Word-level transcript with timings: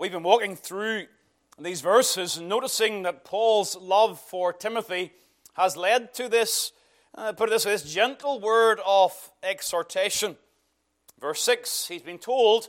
We've 0.00 0.10
been 0.10 0.22
walking 0.22 0.56
through 0.56 1.08
these 1.58 1.82
verses, 1.82 2.40
noticing 2.40 3.02
that 3.02 3.22
Paul's 3.22 3.76
love 3.76 4.18
for 4.18 4.50
Timothy 4.50 5.12
has 5.52 5.76
led 5.76 6.14
to 6.14 6.26
this, 6.26 6.72
uh, 7.14 7.34
put 7.34 7.50
it 7.50 7.52
this 7.52 7.66
way, 7.66 7.72
this 7.72 7.82
gentle 7.82 8.40
word 8.40 8.80
of 8.86 9.12
exhortation. 9.42 10.38
Verse 11.20 11.42
6, 11.42 11.88
he's 11.88 12.00
been 12.00 12.16
told 12.16 12.68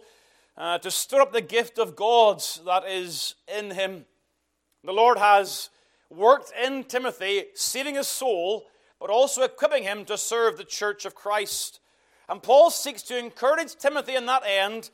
uh, 0.57 0.79
to 0.79 0.91
stir 0.91 1.21
up 1.21 1.31
the 1.31 1.39
gift 1.39 1.79
of 1.79 1.95
God 1.95 2.43
that 2.65 2.83
is 2.85 3.35
in 3.47 3.71
him. 3.71 4.03
The 4.83 4.91
Lord 4.91 5.17
has 5.17 5.69
worked 6.09 6.51
in 6.61 6.83
Timothy, 6.83 7.45
sealing 7.55 7.95
his 7.95 8.07
soul, 8.07 8.65
but 8.99 9.09
also 9.09 9.43
equipping 9.43 9.83
him 9.83 10.03
to 10.03 10.17
serve 10.17 10.57
the 10.57 10.65
church 10.65 11.05
of 11.05 11.15
Christ. 11.15 11.79
And 12.27 12.43
Paul 12.43 12.71
seeks 12.71 13.03
to 13.03 13.17
encourage 13.17 13.77
Timothy 13.77 14.15
in 14.15 14.25
that 14.25 14.43
end 14.45 14.89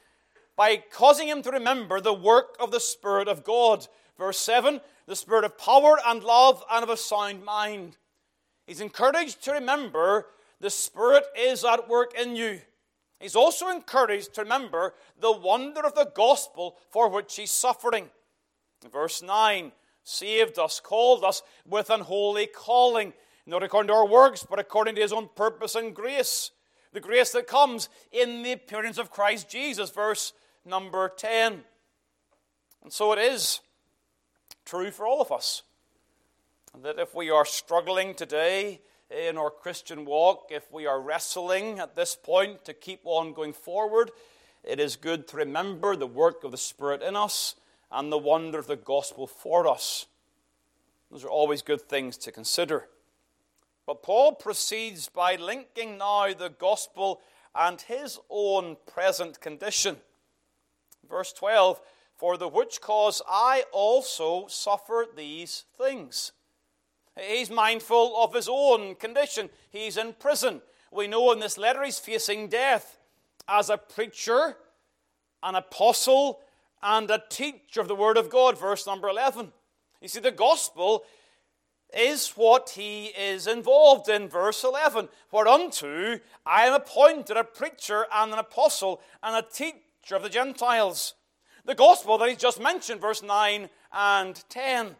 by 0.58 0.84
causing 0.92 1.30
him 1.30 1.42
to 1.44 1.52
remember 1.52 2.02
the 2.02 2.14
work 2.14 2.58
of 2.60 2.72
the 2.72 2.82
Spirit 2.82 3.30
of 3.30 3.46
God. 3.46 3.88
Verse 4.18 4.40
7 4.40 4.82
the 5.06 5.16
Spirit 5.16 5.46
of 5.46 5.58
power 5.58 5.98
and 6.06 6.22
love 6.22 6.62
and 6.70 6.84
of 6.84 6.90
a 6.90 6.98
sound 6.98 7.46
mind. 7.46 7.96
He's 8.66 8.82
encouraged 8.82 9.42
to 9.46 9.54
remember 9.54 10.26
the 10.60 10.70
Spirit 10.70 11.24
is 11.40 11.64
at 11.64 11.88
work 11.88 12.14
in 12.20 12.36
you. 12.36 12.60
He's 13.20 13.36
also 13.36 13.70
encouraged 13.70 14.34
to 14.34 14.42
remember 14.42 14.94
the 15.20 15.32
wonder 15.32 15.82
of 15.82 15.96
the 15.96 16.12
gospel 16.14 16.78
for 16.90 17.10
which 17.10 17.36
he's 17.36 17.52
suffering. 17.52 18.10
Verse 18.92 19.24
9 19.24 19.72
saved 20.04 20.58
us, 20.58 20.80
called 20.80 21.24
us 21.24 21.42
with 21.66 21.90
an 21.90 22.02
holy 22.02 22.48
calling, 22.48 23.14
not 23.46 23.64
according 23.64 23.88
to 23.88 23.94
our 23.94 24.08
works, 24.08 24.46
but 24.50 24.60
according 24.60 24.96
to 24.96 25.02
his 25.02 25.12
own 25.12 25.30
purpose 25.36 25.76
and 25.76 25.96
grace. 25.96 26.52
The 26.94 27.00
grace 27.00 27.32
that 27.32 27.48
comes 27.48 27.90
in 28.12 28.44
the 28.44 28.54
appearance 28.54 28.98
of 28.98 29.12
Christ 29.12 29.50
Jesus. 29.50 29.90
Verse 29.90 30.34
number 30.68 31.10
10. 31.10 31.64
And 32.84 32.94
so 32.94 33.14
it 33.14 33.20
is 33.20 33.62
true 34.66 34.92
for 34.92 35.08
all 35.08 35.22
of 35.22 35.32
us 35.32 35.64
that 36.84 37.00
if 37.00 37.16
we 37.16 37.30
are 37.30 37.46
struggling 37.46 38.14
today 38.14 38.82
in 39.10 39.38
our 39.38 39.50
Christian 39.50 40.06
walk, 40.06 40.50
if 40.52 40.72
we 40.72 40.86
are 40.86 41.02
wrestling 41.02 41.80
at 41.80 41.96
this 41.96 42.16
point 42.16 42.66
to 42.66 42.74
keep 42.74 43.00
on 43.04 43.34
going 43.34 43.54
forward, 43.54 44.12
it 44.64 44.80
is 44.80 44.96
good 44.96 45.28
to 45.30 45.38
remember 45.38 45.96
the 45.96 46.08
work 46.08 46.44
of 46.44 46.52
the 46.52 46.58
Spirit 46.58 47.02
in 47.02 47.16
us 47.16 47.56
and 47.92 48.12
the 48.12 48.18
wonder 48.18 48.60
of 48.60 48.68
the 48.68 48.76
gospel 48.76 49.26
for 49.26 49.68
us. 49.68 50.06
Those 51.10 51.24
are 51.24 51.30
always 51.30 51.62
good 51.62 51.82
things 51.82 52.18
to 52.18 52.32
consider. 52.32 52.90
But 53.86 54.04
Paul 54.04 54.34
proceeds 54.34 55.08
by 55.08 55.38
linking 55.38 55.98
now 55.98 56.34
the 56.34 56.50
gospel 56.50 57.22
and 57.56 57.80
his 57.80 58.20
own 58.30 58.76
present 58.86 59.40
condition. 59.40 59.98
Verse 61.10 61.34
12 61.34 61.80
For 62.16 62.38
the 62.38 62.48
which 62.48 62.82
cause 62.82 63.22
I 63.28 63.64
also 63.72 64.48
suffer 64.48 65.06
these 65.16 65.66
things. 65.78 66.32
He's 67.20 67.50
mindful 67.50 68.16
of 68.18 68.34
his 68.34 68.48
own 68.50 68.96
condition. 68.96 69.50
He's 69.70 69.98
in 69.98 70.14
prison. 70.14 70.62
We 70.92 71.08
know 71.08 71.32
in 71.32 71.40
this 71.40 71.58
letter 71.58 71.84
he's 71.84 72.00
facing 72.00 72.48
death 72.48 73.00
as 73.48 73.70
a 73.70 73.78
preacher, 73.78 74.58
an 75.42 75.56
apostle, 75.56 76.42
and 76.82 77.10
a 77.10 77.24
teacher 77.30 77.82
of 77.82 77.88
the 77.88 77.96
Word 77.96 78.18
of 78.18 78.30
God. 78.30 78.58
Verse 78.58 78.86
number 78.86 79.10
11. 79.10 79.52
You 80.02 80.08
see, 80.08 80.20
the 80.20 80.32
gospel 80.32 81.04
is 81.94 82.30
what 82.32 82.72
he 82.72 83.06
is 83.08 83.48
involved 83.48 84.10
in. 84.10 84.28
Verse 84.28 84.64
11. 84.64 85.10
Whereunto 85.32 86.20
I 86.46 86.68
am 86.68 86.74
appointed 86.74 87.38
a 87.38 87.44
preacher 87.44 88.06
and 88.14 88.34
an 88.34 88.40
apostle 88.40 89.02
and 89.24 89.36
a 89.36 89.48
teacher 89.48 89.78
of 90.16 90.24
the 90.24 90.30
Gentiles. 90.30 91.14
The 91.66 91.76
gospel 91.76 92.18
that 92.18 92.30
he's 92.30 92.38
just 92.38 92.62
mentioned, 92.62 93.02
verse 93.02 93.22
9 93.22 93.70
and 93.92 94.44
10. 94.50 94.96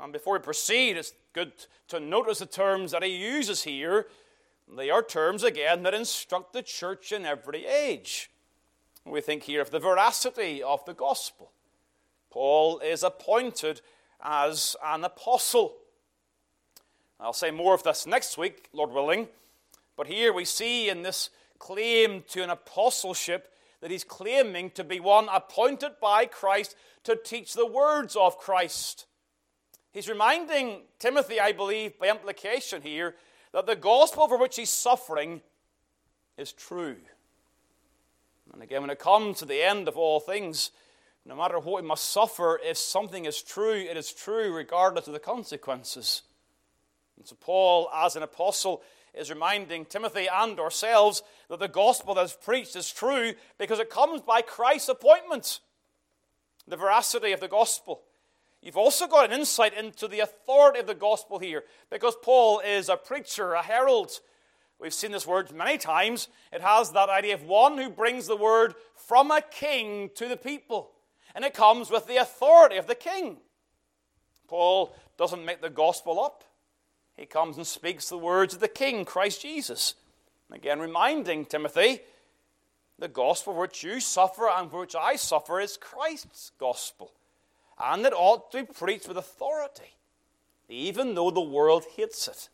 And 0.00 0.12
before 0.12 0.34
we 0.34 0.38
proceed, 0.38 0.96
it's 0.96 1.12
good 1.32 1.52
to 1.88 2.00
notice 2.00 2.38
the 2.38 2.46
terms 2.46 2.92
that 2.92 3.02
he 3.02 3.16
uses 3.16 3.64
here. 3.64 4.06
They 4.74 4.90
are 4.90 5.02
terms, 5.02 5.42
again, 5.42 5.82
that 5.82 5.94
instruct 5.94 6.52
the 6.52 6.62
church 6.62 7.12
in 7.12 7.26
every 7.26 7.66
age. 7.66 8.30
We 9.04 9.20
think 9.20 9.42
here 9.42 9.60
of 9.60 9.70
the 9.70 9.80
veracity 9.80 10.62
of 10.62 10.84
the 10.84 10.94
gospel. 10.94 11.50
Paul 12.30 12.78
is 12.78 13.02
appointed 13.02 13.80
as 14.22 14.76
an 14.82 15.04
apostle. 15.04 15.74
I'll 17.20 17.32
say 17.32 17.50
more 17.50 17.74
of 17.74 17.82
this 17.82 18.06
next 18.06 18.38
week, 18.38 18.68
Lord 18.72 18.90
willing. 18.90 19.28
But 19.96 20.06
here 20.06 20.32
we 20.32 20.44
see 20.44 20.88
in 20.88 21.02
this 21.02 21.30
claim 21.58 22.24
to 22.30 22.42
an 22.42 22.50
apostleship 22.50 23.51
that 23.82 23.90
he's 23.90 24.04
claiming 24.04 24.70
to 24.70 24.84
be 24.84 25.00
one 25.00 25.28
appointed 25.30 25.92
by 26.00 26.24
Christ 26.24 26.76
to 27.04 27.16
teach 27.16 27.52
the 27.52 27.66
words 27.66 28.16
of 28.16 28.38
Christ. 28.38 29.06
He's 29.92 30.08
reminding 30.08 30.82
Timothy, 31.00 31.40
I 31.40 31.52
believe, 31.52 31.98
by 31.98 32.08
implication 32.08 32.80
here, 32.80 33.16
that 33.52 33.66
the 33.66 33.76
gospel 33.76 34.28
for 34.28 34.38
which 34.38 34.56
he's 34.56 34.70
suffering 34.70 35.42
is 36.38 36.52
true. 36.52 36.96
And 38.52 38.62
again, 38.62 38.82
when 38.82 38.90
it 38.90 39.00
comes 39.00 39.40
to 39.40 39.46
the 39.46 39.62
end 39.62 39.88
of 39.88 39.96
all 39.96 40.20
things, 40.20 40.70
no 41.26 41.34
matter 41.34 41.58
what 41.58 41.82
we 41.82 41.88
must 41.88 42.10
suffer, 42.10 42.60
if 42.64 42.76
something 42.76 43.24
is 43.24 43.42
true, 43.42 43.74
it 43.74 43.96
is 43.96 44.12
true 44.12 44.54
regardless 44.54 45.08
of 45.08 45.12
the 45.12 45.18
consequences. 45.18 46.22
And 47.18 47.26
so, 47.26 47.36
Paul, 47.40 47.90
as 47.92 48.14
an 48.14 48.22
apostle, 48.22 48.82
is 49.14 49.30
reminding 49.30 49.84
Timothy 49.84 50.26
and 50.32 50.58
ourselves 50.58 51.22
that 51.48 51.60
the 51.60 51.68
gospel 51.68 52.14
that 52.14 52.24
is 52.24 52.32
preached 52.32 52.76
is 52.76 52.90
true 52.90 53.34
because 53.58 53.78
it 53.78 53.90
comes 53.90 54.22
by 54.22 54.42
Christ's 54.42 54.88
appointment. 54.88 55.60
The 56.66 56.76
veracity 56.76 57.32
of 57.32 57.40
the 57.40 57.48
gospel. 57.48 58.02
You've 58.62 58.76
also 58.76 59.08
got 59.08 59.30
an 59.30 59.38
insight 59.38 59.76
into 59.76 60.06
the 60.06 60.20
authority 60.20 60.78
of 60.78 60.86
the 60.86 60.94
gospel 60.94 61.40
here 61.40 61.64
because 61.90 62.14
Paul 62.22 62.60
is 62.60 62.88
a 62.88 62.96
preacher, 62.96 63.54
a 63.54 63.62
herald. 63.62 64.12
We've 64.78 64.94
seen 64.94 65.10
this 65.10 65.26
word 65.26 65.52
many 65.52 65.78
times. 65.78 66.28
It 66.52 66.60
has 66.60 66.92
that 66.92 67.08
idea 67.08 67.34
of 67.34 67.42
one 67.42 67.76
who 67.76 67.90
brings 67.90 68.28
the 68.28 68.36
word 68.36 68.74
from 68.94 69.30
a 69.30 69.42
king 69.42 70.10
to 70.14 70.28
the 70.28 70.36
people, 70.36 70.92
and 71.34 71.44
it 71.44 71.54
comes 71.54 71.90
with 71.90 72.06
the 72.06 72.16
authority 72.16 72.76
of 72.76 72.86
the 72.86 72.94
king. 72.94 73.38
Paul 74.46 74.94
doesn't 75.18 75.44
make 75.44 75.60
the 75.60 75.70
gospel 75.70 76.22
up. 76.22 76.44
He 77.16 77.26
comes 77.26 77.56
and 77.56 77.66
speaks 77.66 78.08
the 78.08 78.18
words 78.18 78.54
of 78.54 78.60
the 78.60 78.68
King, 78.68 79.04
Christ 79.04 79.42
Jesus. 79.42 79.94
Again, 80.50 80.80
reminding 80.80 81.46
Timothy, 81.46 82.00
the 82.98 83.08
gospel 83.08 83.54
which 83.54 83.82
you 83.82 84.00
suffer 84.00 84.48
and 84.48 84.70
which 84.70 84.94
I 84.94 85.16
suffer 85.16 85.60
is 85.60 85.76
Christ's 85.76 86.52
gospel. 86.58 87.12
And 87.78 88.04
it 88.06 88.12
ought 88.12 88.50
to 88.52 88.64
be 88.64 88.72
preached 88.72 89.08
with 89.08 89.16
authority, 89.16 89.96
even 90.68 91.14
though 91.14 91.30
the 91.30 91.40
world 91.40 91.84
hates 91.96 92.28
it. 92.28 92.48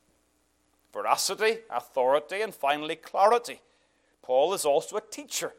Veracity, 0.92 1.58
authority, 1.70 2.40
and 2.40 2.54
finally 2.54 2.96
clarity. 2.96 3.60
Paul 4.22 4.54
is 4.54 4.64
also 4.64 4.96
a 4.96 5.02
teacher. 5.02 5.52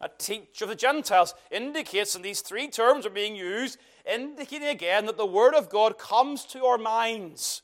A 0.00 0.08
teacher 0.08 0.64
of 0.64 0.70
the 0.70 0.76
Gentiles 0.76 1.34
indicates, 1.50 2.14
and 2.14 2.24
these 2.24 2.40
three 2.40 2.68
terms 2.68 3.04
are 3.04 3.10
being 3.10 3.34
used, 3.34 3.78
indicating 4.10 4.68
again 4.68 5.06
that 5.06 5.16
the 5.16 5.26
Word 5.26 5.54
of 5.54 5.68
God 5.68 5.98
comes 5.98 6.44
to 6.46 6.64
our 6.64 6.78
minds 6.78 7.62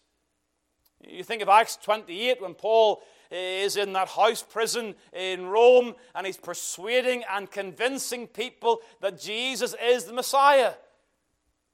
you 1.08 1.22
think 1.22 1.42
of 1.42 1.48
Acts 1.48 1.76
28 1.76 2.40
when 2.42 2.54
Paul 2.54 3.02
eh, 3.30 3.62
is 3.62 3.76
in 3.76 3.92
that 3.94 4.08
house 4.08 4.42
prison 4.42 4.94
in 5.12 5.46
Rome 5.46 5.94
and 6.14 6.26
he's 6.26 6.36
persuading 6.36 7.24
and 7.30 7.50
convincing 7.50 8.26
people 8.26 8.80
that 9.00 9.20
Jesus 9.20 9.74
is 9.82 10.04
the 10.04 10.12
Messiah. 10.12 10.74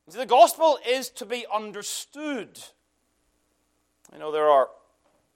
The 0.07 0.27
gospel 0.27 0.79
is 0.89 1.09
to 1.11 1.27
be 1.27 1.47
understood. 1.53 2.59
You 4.13 4.19
know, 4.19 4.33
there 4.33 4.49
are, 4.49 4.69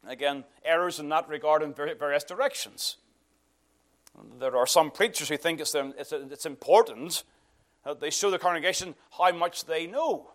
again, 0.06 0.44
errors 0.64 0.98
in 0.98 1.08
that 1.10 1.28
regard 1.28 1.62
in 1.62 1.74
various 1.74 2.24
directions. 2.24 2.96
There 4.38 4.56
are 4.56 4.66
some 4.66 4.90
preachers 4.90 5.28
who 5.28 5.36
think 5.36 5.60
it's, 5.60 5.74
it's 5.74 6.46
important 6.46 7.22
that 7.84 8.00
they 8.00 8.10
show 8.10 8.30
the 8.30 8.38
congregation 8.38 8.94
how 9.16 9.30
much 9.32 9.64
they 9.64 9.86
know. 9.86 10.33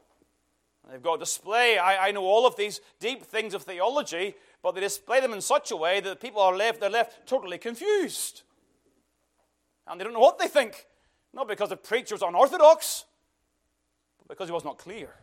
They've 0.91 1.01
got 1.01 1.19
display. 1.19 1.77
I, 1.77 2.07
I 2.07 2.11
know 2.11 2.23
all 2.23 2.47
of 2.47 2.55
these 2.55 2.81
deep 2.99 3.23
things 3.23 3.53
of 3.53 3.63
theology, 3.63 4.35
but 4.63 4.73
they 4.73 4.81
display 4.81 5.21
them 5.21 5.33
in 5.33 5.41
such 5.41 5.71
a 5.71 5.75
way 5.75 5.99
that 5.99 6.19
people 6.19 6.41
are 6.41 6.55
left, 6.55 6.79
they're 6.79 6.89
left 6.89 7.27
totally 7.27 7.57
confused. 7.57 8.41
And 9.87 9.99
they 9.99 10.03
don't 10.03 10.13
know 10.13 10.19
what 10.19 10.39
they 10.39 10.47
think. 10.47 10.87
Not 11.33 11.47
because 11.47 11.69
the 11.69 11.77
preacher 11.77 12.15
was 12.15 12.21
unorthodox, 12.21 13.05
but 14.17 14.27
because 14.27 14.49
he 14.49 14.53
was 14.53 14.65
not 14.65 14.77
clear. 14.77 15.13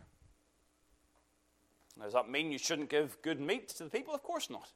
Now, 1.97 2.05
does 2.05 2.13
that 2.13 2.29
mean 2.29 2.51
you 2.51 2.57
shouldn't 2.57 2.89
give 2.89 3.21
good 3.21 3.41
meat 3.41 3.69
to 3.69 3.83
the 3.83 3.89
people? 3.89 4.13
Of 4.13 4.23
course 4.23 4.49
not. 4.49 4.71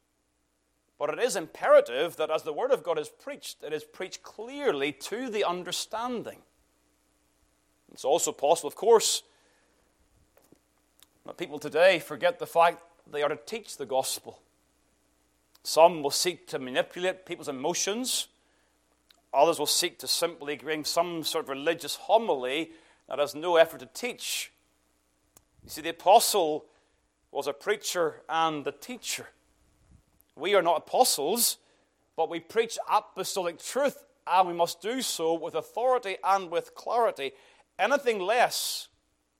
But 0.98 1.10
it 1.10 1.20
is 1.20 1.36
imperative 1.36 2.18
that 2.18 2.30
as 2.30 2.44
the 2.44 2.54
Word 2.54 2.72
of 2.72 2.84
God 2.84 3.00
is 3.00 3.10
preached, 3.10 3.64
it 3.64 3.74
is 3.74 3.84
preached 3.84 4.24
clearly 4.24 4.92
to 4.92 5.30
the 5.30 5.44
understanding. 5.44 6.40
It's 7.92 8.06
also 8.06 8.32
possible, 8.32 8.68
of 8.68 8.76
course, 8.76 9.24
but 11.26 11.38
people 11.38 11.60
today 11.60 12.00
forget 12.00 12.40
the 12.40 12.48
fact 12.48 12.82
they 13.12 13.24
are 13.24 13.30
to 13.30 13.40
teach 13.46 13.78
the 13.78 13.86
gospel. 13.86 14.40
Some 15.64 16.02
will 16.02 16.12
seek 16.12 16.48
to 16.48 16.60
manipulate 16.60 17.26
people's 17.26 17.50
emotions. 17.50 18.28
Others 19.34 19.60
will 19.60 19.68
seek 19.68 20.00
to 20.00 20.08
simply 20.08 20.58
bring 20.58 20.84
some 20.84 21.24
sort 21.24 21.46
of 21.46 21.50
religious 21.50 21.96
homily 21.96 22.72
that 23.08 23.20
has 23.20 23.36
no 23.36 23.58
effort 23.58 23.80
to 23.82 23.86
teach. 23.86 24.52
You 25.64 25.70
see, 25.70 25.82
the 25.82 25.90
apostle 25.90 26.66
was 27.32 27.48
a 27.48 27.54
preacher 27.54 28.22
and 28.28 28.66
a 28.66 28.72
teacher. 28.72 29.28
We 30.36 30.56
are 30.56 30.62
not 30.62 30.78
apostles, 30.78 31.58
but 32.18 32.30
we 32.30 32.40
preach 32.40 32.78
apostolic 32.90 33.60
truth, 33.60 34.04
and 34.26 34.48
we 34.48 34.54
must 34.54 34.82
do 34.82 35.02
so 35.02 35.34
with 35.34 35.56
authority 35.56 36.18
and 36.24 36.50
with 36.50 36.76
clarity. 36.76 37.34
Anything 37.78 38.20
less 38.20 38.88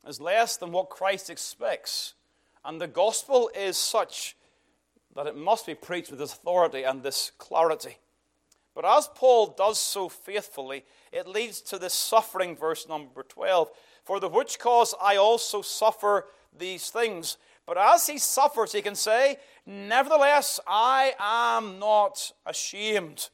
is 0.08 0.20
less 0.20 0.58
than 0.58 0.72
what 0.72 0.90
Christ 0.90 1.30
expects. 1.30 2.14
And 2.64 2.80
the 2.80 2.88
gospel 2.88 3.50
is 3.56 3.78
such 3.78 4.36
that 5.16 5.28
it 5.28 5.36
must 5.36 5.66
be 5.66 5.76
preached 5.76 6.10
with 6.10 6.20
this 6.20 6.34
authority 6.34 6.84
and 6.84 7.04
this 7.04 7.32
clarity. 7.38 7.98
But 8.74 8.86
as 8.86 9.10
Paul 9.14 9.48
does 9.58 9.80
so 9.80 10.08
faithfully, 10.08 10.86
it 11.12 11.28
leads 11.28 11.62
to 11.62 11.78
this 11.78 11.94
suffering, 11.94 12.56
verse 12.56 12.88
number 12.88 13.24
12. 13.24 13.70
For 14.06 14.20
the 14.20 14.30
which 14.30 14.60
cause 14.60 14.96
I 15.02 15.18
also 15.18 15.62
suffer 15.62 16.28
these 16.58 16.90
things. 16.90 17.38
But 17.68 17.78
as 17.78 18.08
he 18.08 18.18
suffers, 18.18 18.72
he 18.72 18.82
can 18.82 18.96
say, 18.96 19.38
Nevertheless, 19.66 20.60
I 20.66 21.14
am 21.20 21.80
not 21.80 22.32
ashamed. 22.46 23.30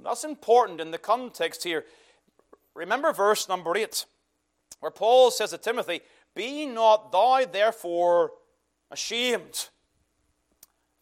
That's 0.00 0.24
important 0.24 0.80
in 0.80 0.90
the 0.90 0.98
context 0.98 1.64
here. 1.64 1.84
Remember 2.74 3.12
verse 3.12 3.48
number 3.48 3.76
8, 3.76 4.04
where 4.80 4.90
Paul 4.90 5.30
says 5.30 5.50
to 5.50 5.58
Timothy, 5.58 6.00
Be 6.34 6.66
not 6.66 7.12
thou 7.12 7.44
therefore 7.50 8.32
ashamed. 8.90 9.68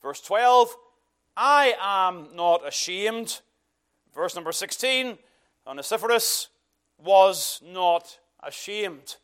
Verse 0.03 0.21
12, 0.21 0.77
I 1.37 1.75
am 1.81 2.29
not 2.35 2.67
ashamed. 2.67 3.41
Verse 4.15 4.35
number 4.35 4.53
16, 4.53 5.19
Onesiphorus 5.67 6.49
was 6.99 7.61
not 7.65 8.19
ashamed. 8.43 9.17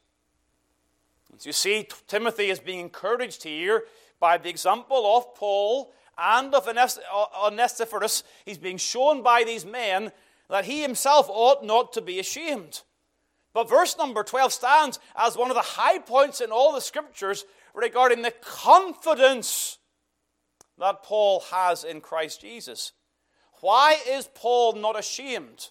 As 1.36 1.46
you 1.46 1.52
see, 1.52 1.88
Timothy 2.08 2.50
is 2.50 2.58
being 2.58 2.80
encouraged 2.80 3.44
here 3.44 3.84
by 4.18 4.36
the 4.36 4.48
example 4.48 5.16
of 5.16 5.34
Paul 5.34 5.92
and 6.18 6.54
of 6.54 6.66
Onesiphorus. 6.66 8.24
He's 8.44 8.58
being 8.58 8.76
shown 8.76 9.22
by 9.22 9.44
these 9.44 9.64
men 9.64 10.12
that 10.48 10.64
he 10.64 10.82
himself 10.82 11.26
ought 11.30 11.64
not 11.64 11.92
to 11.92 12.00
be 12.00 12.18
ashamed. 12.18 12.82
But 13.52 13.68
verse 13.68 13.96
number 13.98 14.22
12 14.22 14.52
stands 14.52 14.98
as 15.16 15.36
one 15.36 15.50
of 15.50 15.56
the 15.56 15.62
high 15.62 15.98
points 15.98 16.40
in 16.40 16.50
all 16.50 16.72
the 16.72 16.80
scriptures 16.80 17.44
regarding 17.74 18.22
the 18.22 18.34
confidence 18.40 19.78
that 20.78 21.02
Paul 21.02 21.40
has 21.50 21.84
in 21.84 22.00
Christ 22.00 22.40
Jesus. 22.40 22.92
Why 23.60 23.96
is 24.08 24.28
Paul 24.34 24.74
not 24.74 24.98
ashamed? 24.98 25.68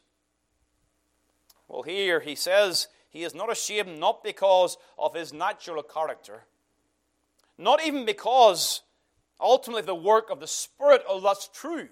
Well, 1.68 1.84
here 1.84 2.20
he 2.20 2.36
says 2.36 2.88
he 3.10 3.24
is 3.24 3.34
not 3.34 3.52
ashamed 3.52 4.00
not 4.00 4.24
because 4.24 4.78
of 4.98 5.16
his 5.16 5.34
natural 5.34 5.84
character, 5.84 6.44
not 7.58 7.84
even 7.86 8.06
because 8.06 8.82
ultimately 9.40 9.84
the 9.84 9.96
work 9.96 10.30
of 10.30 10.40
the 10.40 10.48
Spirit, 10.48 11.04
oh, 11.08 11.20
that's 11.20 11.48
true. 11.48 11.88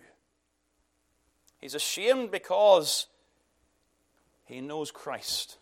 He's 1.59 1.75
ashamed 1.75 2.31
because 2.31 3.07
he 4.45 4.61
knows 4.61 4.91
Christ. 4.91 5.57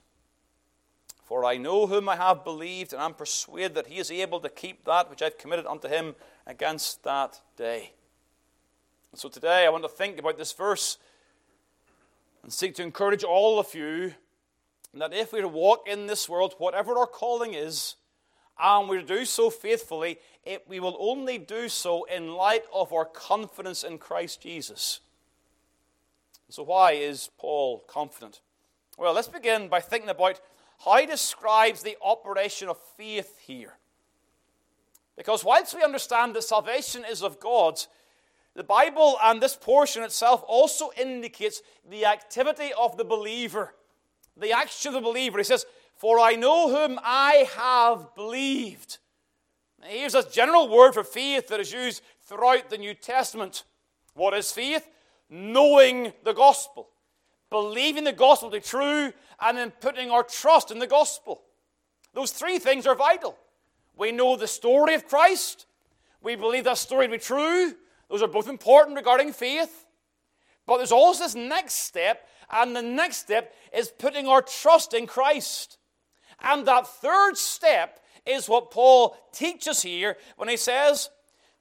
For 1.26 1.44
I 1.44 1.58
know 1.58 1.88
whom 1.88 2.08
I 2.08 2.16
have 2.16 2.44
believed, 2.44 2.94
and 2.94 3.02
am 3.02 3.16
persuaded 3.16 3.74
that 3.76 3.88
he 3.88 3.98
is 3.98 4.12
able 4.12 4.40
to 4.40 4.50
keep 4.50 4.86
that 4.86 5.10
which 5.10 5.24
I've 5.24 5.40
committed 5.40 5.66
unto 5.66 5.88
him 5.88 6.16
against 6.46 7.04
that 7.04 7.42
day. 7.58 7.94
And 9.12 9.20
so 9.20 9.28
today 9.28 9.66
I 9.66 9.70
want 9.70 9.84
to 9.84 9.90
think 9.90 10.20
about 10.20 10.38
this 10.38 10.54
verse 10.54 11.00
and 12.44 12.54
seek 12.54 12.76
to 12.76 12.84
encourage 12.84 13.24
all 13.24 13.60
of 13.60 13.74
you 13.74 14.14
that 14.94 15.14
if 15.14 15.34
we 15.34 15.42
are 15.42 15.48
walk 15.48 15.88
in 15.88 16.06
this 16.06 16.30
world, 16.30 16.54
whatever 16.60 16.98
our 16.98 17.08
calling 17.08 17.56
is, 17.56 17.96
and 18.60 18.88
we 18.88 19.02
do 19.02 19.26
so 19.26 19.50
faithfully, 19.50 20.20
it, 20.44 20.64
we 20.68 20.80
will 20.80 20.96
only 21.00 21.40
do 21.40 21.68
so 21.68 22.04
in 22.06 22.34
light 22.34 22.64
of 22.74 22.94
our 22.94 23.04
confidence 23.04 23.84
in 23.84 23.98
Christ 23.98 24.42
Jesus. 24.42 25.02
So, 26.50 26.64
why 26.64 26.92
is 26.92 27.32
Paul 27.38 27.84
confident? 27.88 28.42
Well, 28.98 29.14
let's 29.14 29.28
begin 29.28 29.68
by 29.68 29.82
thinking 29.82 30.10
about 30.10 30.40
how 30.84 30.98
he 30.98 31.06
describes 31.06 31.82
the 31.82 31.98
operation 32.02 32.70
of 32.70 32.78
faith 32.98 33.38
here. 33.40 33.74
Because 35.16 35.44
whilst 35.44 35.76
we 35.76 35.84
understand 35.84 36.36
that 36.36 36.44
salvation 36.44 37.06
is 37.10 37.24
of 37.24 37.40
God, 37.40 37.80
the 38.56 38.64
Bible 38.64 39.18
and 39.24 39.42
this 39.42 39.56
portion 39.56 40.04
itself 40.04 40.44
also 40.48 40.90
indicates 40.98 41.62
the 41.90 42.06
activity 42.06 42.72
of 42.78 42.98
the 42.98 43.06
believer, 43.06 43.76
the 44.38 44.52
action 44.52 44.90
of 44.90 45.02
the 45.02 45.08
believer. 45.08 45.38
He 45.38 45.44
says, 45.44 45.66
For 45.96 46.20
I 46.20 46.36
know 46.36 46.70
whom 46.70 47.00
I 47.04 47.48
have 47.56 48.14
believed. 48.16 48.98
Now, 49.82 49.88
here's 49.88 50.16
a 50.16 50.30
general 50.30 50.68
word 50.68 50.94
for 50.94 51.04
faith 51.04 51.48
that 51.48 51.60
is 51.60 51.72
used 51.72 52.02
throughout 52.24 52.70
the 52.70 52.78
New 52.78 52.94
Testament. 52.94 53.64
What 54.14 54.34
is 54.34 54.52
faith? 54.52 54.88
Knowing 55.30 56.14
the 56.24 56.34
gospel 56.34 56.90
believing 57.56 58.04
the 58.04 58.12
gospel 58.12 58.50
to 58.50 58.58
be 58.58 58.62
true, 58.62 59.14
and 59.40 59.58
then 59.58 59.72
putting 59.80 60.12
our 60.12 60.24
trust 60.24 60.72
in 60.72 60.80
the 60.80 60.88
gospel. 60.88 61.42
Those 62.14 62.32
three 62.32 62.60
things 62.60 62.86
are 62.86 62.96
vital. 62.96 63.38
We 63.96 64.12
know 64.12 64.36
the 64.36 64.46
story 64.46 64.94
of 64.94 65.08
Christ, 65.08 65.66
we 66.22 66.36
believe 66.36 66.66
that 66.66 66.78
story 66.78 67.06
to 67.08 67.12
be 67.14 67.18
true. 67.18 67.74
Those 68.10 68.22
are 68.22 68.28
both 68.28 68.50
important 68.50 68.98
regarding 68.98 69.32
faith. 69.32 69.86
But 70.68 70.78
there's 70.78 70.92
also 70.92 71.24
this 71.24 71.34
next 71.34 71.76
step, 71.76 72.28
and 72.52 72.76
the 72.76 72.82
next 72.82 73.18
step 73.18 73.54
is 73.72 73.88
putting 73.88 74.28
our 74.28 74.42
trust 74.42 74.94
in 74.94 75.08
Christ. 75.08 75.78
And 76.42 76.66
that 76.66 76.88
third 76.88 77.38
step 77.38 78.02
is 78.26 78.50
what 78.50 78.70
Paul 78.70 79.16
teaches 79.32 79.82
here 79.82 80.18
when 80.36 80.50
he 80.50 80.58
says, 80.58 81.10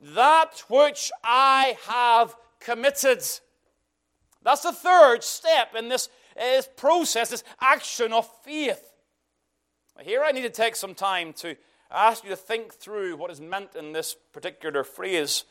That 0.00 0.64
which 0.68 1.12
I 1.22 1.76
have 1.86 2.34
committed. 2.58 3.22
That's 4.44 4.62
the 4.62 4.72
third 4.72 5.24
step 5.24 5.74
in 5.74 5.88
this, 5.88 6.08
eh, 6.36 6.56
this 6.56 6.68
process, 6.76 7.30
this 7.30 7.44
action 7.60 8.12
of 8.12 8.28
faith. 8.44 8.92
Here 10.00 10.22
I 10.22 10.32
need 10.32 10.42
to 10.42 10.50
take 10.50 10.76
some 10.76 10.94
time 10.94 11.32
to 11.34 11.56
ask 11.90 12.24
you 12.24 12.30
to 12.30 12.36
think 12.36 12.74
through 12.74 13.16
what 13.16 13.30
is 13.30 13.40
meant 13.40 13.74
in 13.74 13.92
this 13.92 14.14
particular 14.32 14.84
phrase. 14.84 15.44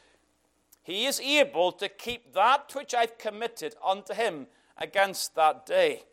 He 0.83 1.05
is 1.05 1.19
able 1.19 1.71
to 1.73 1.87
keep 1.89 2.33
that 2.33 2.71
which 2.75 2.93
I've 2.93 3.17
committed 3.17 3.75
unto 3.83 4.13
him 4.13 4.47
against 4.77 5.33
that 5.35 5.65
day. 5.65 6.03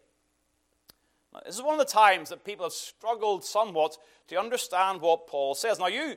Now, 1.33 1.41
this 1.45 1.57
is 1.57 1.63
one 1.63 1.79
of 1.79 1.87
the 1.87 1.93
times 1.93 2.31
that 2.31 2.45
people 2.45 2.65
have 2.65 2.73
struggled 2.73 3.45
somewhat 3.45 3.97
to 4.29 4.39
understand 4.39 5.01
what 5.01 5.27
Paul 5.27 5.55
says. 5.55 5.79
Now, 5.79 5.89
you, 5.89 6.15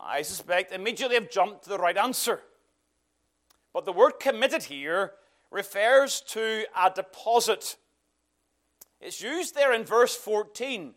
I 0.00 0.22
suspect, 0.22 0.72
immediately 0.72 1.16
have 1.16 1.30
jumped 1.30 1.64
to 1.64 1.70
the 1.70 1.78
right 1.78 1.96
answer. 1.96 2.40
But 3.72 3.84
the 3.84 3.92
word 3.92 4.20
committed 4.20 4.64
here 4.64 5.12
refers 5.50 6.20
to 6.28 6.64
a 6.76 6.90
deposit. 6.94 7.76
It's 9.00 9.22
used 9.22 9.54
there 9.54 9.72
in 9.72 9.84
verse 9.84 10.16
14. 10.16 10.94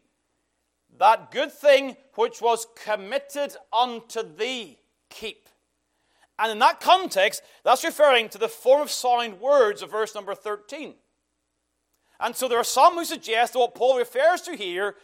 That 0.98 1.32
good 1.32 1.52
thing 1.52 1.96
which 2.16 2.42
was 2.42 2.68
committed 2.84 3.56
unto 3.72 4.24
thee, 4.24 4.80
keep. 5.10 5.48
And 6.38 6.52
in 6.52 6.60
that 6.60 6.80
context, 6.80 7.44
that's 7.64 7.84
referring 7.84 8.30
to 8.30 8.38
the 8.38 8.48
form 8.48 8.82
of 8.82 8.92
sound 8.92 9.40
words 9.40 9.82
of 9.82 9.92
verse 9.92 10.16
number 10.16 10.36
13. 10.36 10.96
And 12.20 12.36
so 12.36 12.48
there 12.48 12.60
are 12.60 12.64
some 12.64 12.96
who 12.96 13.06
suggest 13.06 13.54
that 13.54 13.60
what 13.60 13.76
Paul 13.76 13.98
refers 13.98 14.42
to 14.42 14.56
here 14.56 14.96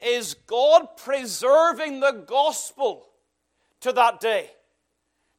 is 0.00 0.34
God 0.34 0.96
preserving 0.96 2.00
the 2.00 2.24
gospel 2.26 3.08
to 3.80 3.92
that 3.92 4.20
day. 4.20 4.50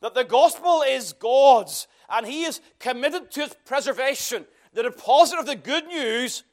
That 0.01 0.13
the 0.13 0.23
gospel 0.23 0.83
is 0.83 1.13
God's 1.13 1.87
and 2.09 2.25
he 2.25 2.43
is 2.43 2.61
committed 2.79 3.31
to 3.31 3.41
its 3.41 3.55
preservation. 3.65 4.45
The 4.73 4.83
deposit 4.83 5.39
of 5.39 5.45
the 5.45 5.55
good 5.55 5.87
news, 5.87 6.43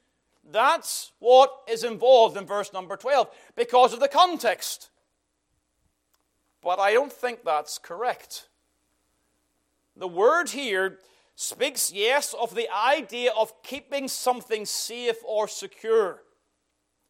that's 0.51 1.13
what 1.19 1.51
is 1.69 1.85
involved 1.85 2.37
in 2.37 2.47
verse 2.47 2.73
number 2.73 2.97
12 2.97 3.29
because 3.55 3.93
of 3.93 4.01
the 4.01 4.09
context. 4.09 4.91
But 6.63 6.79
I 6.79 6.93
don't 6.93 7.13
think 7.13 7.45
that's 7.45 7.79
correct. 7.79 8.49
The 9.97 10.09
word 10.09 10.51
here 10.51 10.99
speaks, 11.37 11.93
yes, 11.93 12.35
of 12.35 12.55
the 12.55 12.69
idea 12.75 13.31
of 13.37 13.63
keeping 13.63 14.09
something 14.09 14.65
safe 14.65 15.17
or 15.25 15.47
secure. 15.47 16.23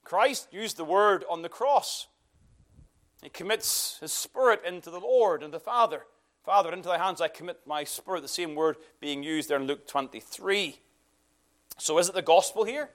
Christ 0.03 0.49
used 0.53 0.76
the 0.76 0.85
word 0.85 1.25
on 1.31 1.43
the 1.43 1.49
cross. 1.49 2.09
He 3.23 3.31
commits 3.31 3.99
his 4.00 4.12
spirit 4.12 4.61
into 4.67 4.91
the 4.91 5.00
Lord 5.00 5.43
and 5.43 5.53
the 5.53 5.61
Father. 5.61 6.03
Father, 6.45 6.73
into 6.73 6.89
thy 6.89 6.99
hands 6.99 7.23
I 7.23 7.29
commit 7.29 7.61
my 7.67 7.85
spirit, 7.85 8.21
the 8.21 8.29
same 8.29 8.55
word 8.55 8.77
being 9.01 9.23
used 9.23 9.49
there 9.49 9.59
in 9.59 9.67
Luke 9.67 9.89
23. 9.89 10.79
So 11.79 11.99
is 11.99 12.09
it 12.09 12.15
the 12.15 12.21
gospel 12.21 12.65
here? 12.65 12.91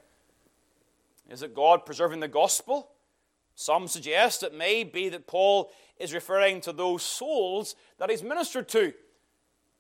Is 1.28 1.42
it 1.42 1.56
God 1.56 1.84
preserving 1.84 2.20
the 2.20 2.28
gospel? 2.28 2.92
Some 3.56 3.88
suggest 3.88 4.44
it 4.44 4.54
may 4.54 4.84
be 4.84 5.10
that 5.10 5.26
Paul 5.26 5.72
is 5.98 6.14
referring 6.14 6.62
to 6.62 6.72
those 6.72 7.02
souls 7.02 7.76
that 7.98 8.12
he's 8.12 8.24
ministered 8.24 8.70
to. 8.70 8.94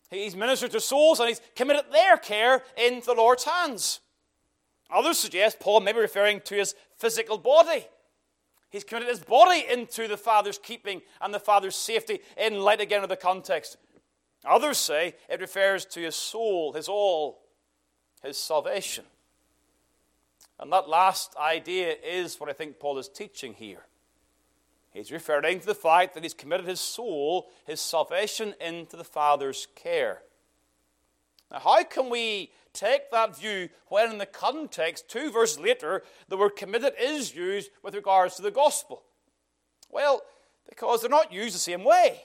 He's 0.10 0.36
ministered 0.36 0.72
to 0.72 0.80
souls 0.80 1.20
and 1.20 1.30
he's 1.30 1.42
committed 1.56 1.86
their 1.92 2.18
care 2.18 2.64
into 2.76 3.06
the 3.06 3.14
Lord's 3.14 3.44
hands. 3.44 4.00
Others 4.90 5.20
suggest 5.20 5.60
Paul 5.60 5.82
may 5.82 5.94
be 5.94 6.00
referring 6.00 6.42
to 6.42 6.56
his 6.56 6.74
physical 6.98 7.38
body. 7.38 7.86
He's 8.70 8.84
committed 8.84 9.10
his 9.10 9.20
body 9.20 9.66
into 9.70 10.08
the 10.08 10.18
Father's 10.18 10.60
keeping 10.60 11.02
and 11.22 11.34
the 11.34 11.40
Father's 11.40 11.76
safety 11.76 12.20
in 12.38 12.60
light 12.60 12.82
again 12.82 13.04
of 13.04 13.10
the 13.10 13.16
context. 13.16 13.78
Others 14.46 14.78
say 14.78 15.16
it 15.28 15.42
refers 15.42 15.86
to 15.86 16.02
his 16.02 16.16
soul, 16.16 16.74
his 16.74 16.88
all, 16.88 17.42
his 18.24 18.38
salvation. 18.38 19.06
And 20.60 20.72
that 20.72 20.90
last 20.90 21.36
idea 21.38 21.96
is 22.04 22.40
what 22.40 22.50
I 22.50 22.54
think 22.54 22.80
Paul 22.80 22.98
is 22.98 23.10
teaching 23.10 23.54
here. 23.54 23.86
He's 24.92 25.12
referring 25.12 25.60
to 25.60 25.66
the 25.66 25.76
fact 25.76 26.14
that 26.14 26.24
he's 26.24 26.34
committed 26.34 26.66
his 26.66 26.82
soul, 26.82 27.50
his 27.66 27.80
salvation, 27.80 28.54
into 28.60 28.98
the 28.98 29.04
Father's 29.04 29.68
care. 29.76 30.22
Now, 31.51 31.60
how 31.60 31.84
can 31.84 32.10
we 32.10 32.51
take 32.74 33.10
that 33.12 33.38
view 33.38 33.70
when, 33.88 34.12
in 34.12 34.18
the 34.18 34.25
context, 34.25 35.10
two 35.10 35.32
verses 35.32 35.60
later, 35.60 36.03
the 36.27 36.38
word 36.38 36.56
committed 36.56 36.94
is 37.00 37.36
used 37.36 37.72
with 37.84 37.96
regards 37.96 38.36
to 38.36 38.41
the 38.41 38.51
gospel? 38.51 39.03
Well, 39.89 40.22
because 40.68 41.01
they're 41.01 41.10
not 41.10 41.34
used 41.34 41.56
the 41.56 41.60
same 41.60 41.84
way. 41.84 42.22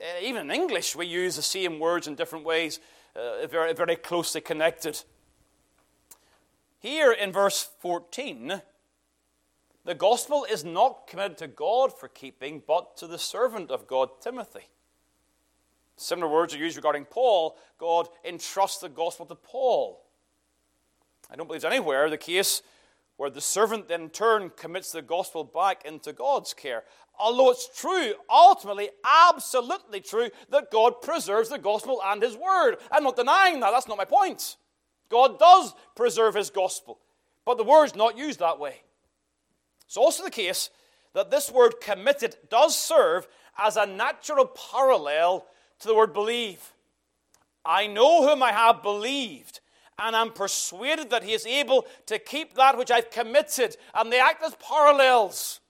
Uh, 0.00 0.04
even 0.22 0.50
in 0.50 0.50
English, 0.50 0.94
we 0.94 1.06
use 1.06 1.36
the 1.36 1.42
same 1.42 1.78
words 1.78 2.06
in 2.06 2.14
different 2.14 2.44
ways, 2.44 2.80
uh, 3.16 3.46
very, 3.46 3.72
very 3.72 3.96
closely 3.96 4.40
connected. 4.40 5.02
Here 6.78 7.12
in 7.12 7.32
verse 7.32 7.68
14, 7.80 8.62
the 9.84 9.94
gospel 9.94 10.46
is 10.50 10.64
not 10.64 11.06
committed 11.06 11.38
to 11.38 11.46
God 11.46 11.98
for 11.98 12.08
keeping, 12.08 12.62
but 12.66 12.96
to 12.98 13.06
the 13.06 13.18
servant 13.18 13.70
of 13.70 13.86
God, 13.86 14.20
Timothy. 14.20 14.68
Similar 16.00 16.32
words 16.32 16.54
are 16.54 16.58
used 16.58 16.76
regarding 16.76 17.04
Paul. 17.04 17.58
God 17.76 18.08
entrusts 18.24 18.78
the 18.78 18.88
gospel 18.88 19.26
to 19.26 19.34
Paul. 19.34 20.02
I 21.30 21.36
don't 21.36 21.46
believe 21.46 21.58
it's 21.58 21.64
anywhere 21.66 22.08
the 22.08 22.16
case 22.16 22.62
where 23.18 23.28
the 23.28 23.42
servant 23.42 23.86
then 23.86 24.04
in 24.04 24.08
turn 24.08 24.50
commits 24.56 24.92
the 24.92 25.02
gospel 25.02 25.44
back 25.44 25.84
into 25.84 26.14
God's 26.14 26.54
care. 26.54 26.84
Although 27.18 27.50
it's 27.50 27.68
true, 27.78 28.14
ultimately, 28.30 28.88
absolutely 29.04 30.00
true, 30.00 30.30
that 30.48 30.70
God 30.70 31.02
preserves 31.02 31.50
the 31.50 31.58
gospel 31.58 32.00
and 32.02 32.22
his 32.22 32.34
word. 32.34 32.76
I'm 32.90 33.04
not 33.04 33.16
denying 33.16 33.60
that. 33.60 33.70
That's 33.70 33.86
not 33.86 33.98
my 33.98 34.06
point. 34.06 34.56
God 35.10 35.38
does 35.38 35.74
preserve 35.94 36.34
his 36.34 36.48
gospel, 36.48 36.98
but 37.44 37.58
the 37.58 37.64
word's 37.64 37.94
not 37.94 38.16
used 38.16 38.40
that 38.40 38.58
way. 38.58 38.76
It's 39.84 39.98
also 39.98 40.24
the 40.24 40.30
case 40.30 40.70
that 41.12 41.30
this 41.30 41.50
word 41.50 41.74
committed 41.82 42.36
does 42.48 42.74
serve 42.74 43.28
as 43.58 43.76
a 43.76 43.84
natural 43.84 44.46
parallel 44.46 45.44
to 45.80 45.88
the 45.88 45.94
word 45.94 46.12
believe. 46.12 46.72
I 47.64 47.86
know 47.86 48.26
whom 48.26 48.42
I 48.42 48.52
have 48.52 48.82
believed, 48.82 49.60
and 49.98 50.16
am 50.16 50.32
persuaded 50.32 51.10
that 51.10 51.24
he 51.24 51.32
is 51.32 51.46
able 51.46 51.86
to 52.06 52.18
keep 52.18 52.54
that 52.54 52.78
which 52.78 52.90
I've 52.90 53.10
committed. 53.10 53.76
And 53.94 54.10
they 54.10 54.20
act 54.20 54.42
as 54.42 54.56
parallels. 54.56 55.60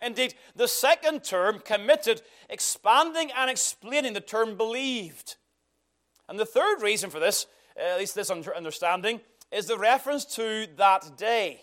Indeed, 0.00 0.34
the 0.54 0.68
second 0.68 1.24
term, 1.24 1.60
committed, 1.60 2.22
expanding 2.48 3.30
and 3.36 3.50
explaining 3.50 4.12
the 4.12 4.20
term 4.20 4.56
believed. 4.56 5.36
And 6.28 6.38
the 6.38 6.46
third 6.46 6.82
reason 6.82 7.10
for 7.10 7.20
this, 7.20 7.46
uh, 7.76 7.92
at 7.92 7.98
least 7.98 8.14
this 8.14 8.30
understanding, 8.30 9.20
is 9.50 9.66
the 9.66 9.78
reference 9.78 10.24
to 10.36 10.66
that 10.76 11.16
day. 11.16 11.62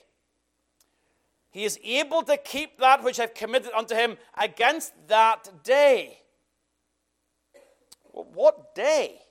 He 1.52 1.64
is 1.64 1.80
able 1.84 2.22
to 2.24 2.38
keep 2.38 2.78
that 2.78 3.04
which 3.04 3.20
I've 3.20 3.34
committed 3.34 3.72
unto 3.74 3.96
him 3.96 4.18
against 4.38 4.94
that 5.08 5.64
day. 5.64 6.20
What 8.34 8.76
day? 8.76 9.22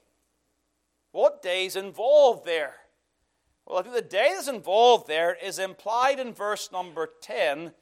What 1.13 1.43
day 1.43 1.67
is 1.67 1.77
involved 1.77 2.45
there? 2.45 2.75
Well, 3.67 3.79
I 3.79 3.83
think 3.83 3.95
the 3.95 4.03
day 4.03 4.33
that's 4.35 4.49
involved 4.49 5.09
there 5.09 5.35
is 5.35 5.59
implied 5.59 6.19
in 6.19 6.33
verse 6.33 6.71
number 6.73 7.09
10 7.21 7.73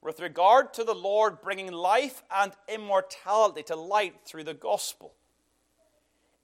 with 0.00 0.20
regard 0.20 0.72
to 0.74 0.84
the 0.84 0.94
Lord 0.94 1.40
bringing 1.40 1.72
life 1.72 2.22
and 2.32 2.52
immortality 2.68 3.64
to 3.64 3.76
light 3.76 4.14
through 4.24 4.44
the 4.44 4.54
gospel. 4.54 5.14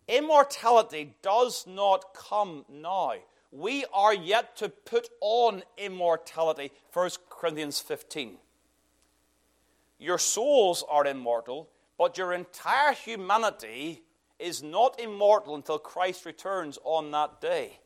Immortality 0.09 1.15
does 1.23 1.65
not 1.67 2.13
come 2.15 2.65
now. 2.69 3.15
We 3.53 3.85
are 3.93 4.15
yet 4.15 4.57
to 4.57 4.69
put 4.69 5.09
on 5.21 5.63
immortality. 5.79 6.73
1 6.93 7.11
Corinthians 7.31 7.79
15. 7.79 8.39
Your 9.99 10.19
souls 10.19 10.83
are 10.91 11.07
immortal, 11.07 11.69
but 12.03 12.19
your 12.19 12.33
entire 12.33 12.95
humanity 12.95 14.03
is 14.41 14.61
not 14.61 14.99
immortal 14.99 15.55
until 15.55 15.79
Christ 15.79 16.27
returns 16.27 16.77
on 16.83 17.13
that 17.13 17.41
day. 17.41 17.79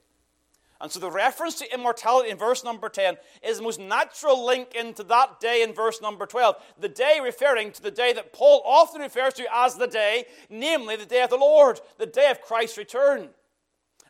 And 0.80 0.90
so 0.90 1.00
the 1.00 1.11
reference 1.11 1.56
to 1.56 1.75
immortality 1.75 2.30
in 2.30 2.38
verse 2.38 2.64
number 2.64 2.88
10 2.88 3.18
is 3.42 3.58
the 3.58 3.62
most 3.62 3.78
natural 3.78 4.42
link 4.42 4.75
into 4.75 5.02
that 5.02 5.38
day 5.38 5.62
in 5.62 5.75
verse 5.75 6.00
number 6.00 6.25
12. 6.25 6.56
The 6.80 6.88
day 6.88 7.20
referring 7.23 7.73
to 7.73 7.82
the 7.82 7.90
day 7.90 8.14
that 8.14 8.32
Paul 8.32 8.62
often 8.64 9.02
refers 9.02 9.35
to 9.35 9.44
as 9.52 9.75
the 9.75 9.87
day, 9.87 10.25
namely 10.49 10.96
the 10.96 11.04
day 11.04 11.20
of 11.20 11.28
the 11.28 11.37
Lord, 11.37 11.78
the 11.99 12.06
day 12.06 12.30
of 12.30 12.40
Christ's 12.40 12.78
return. 12.78 13.28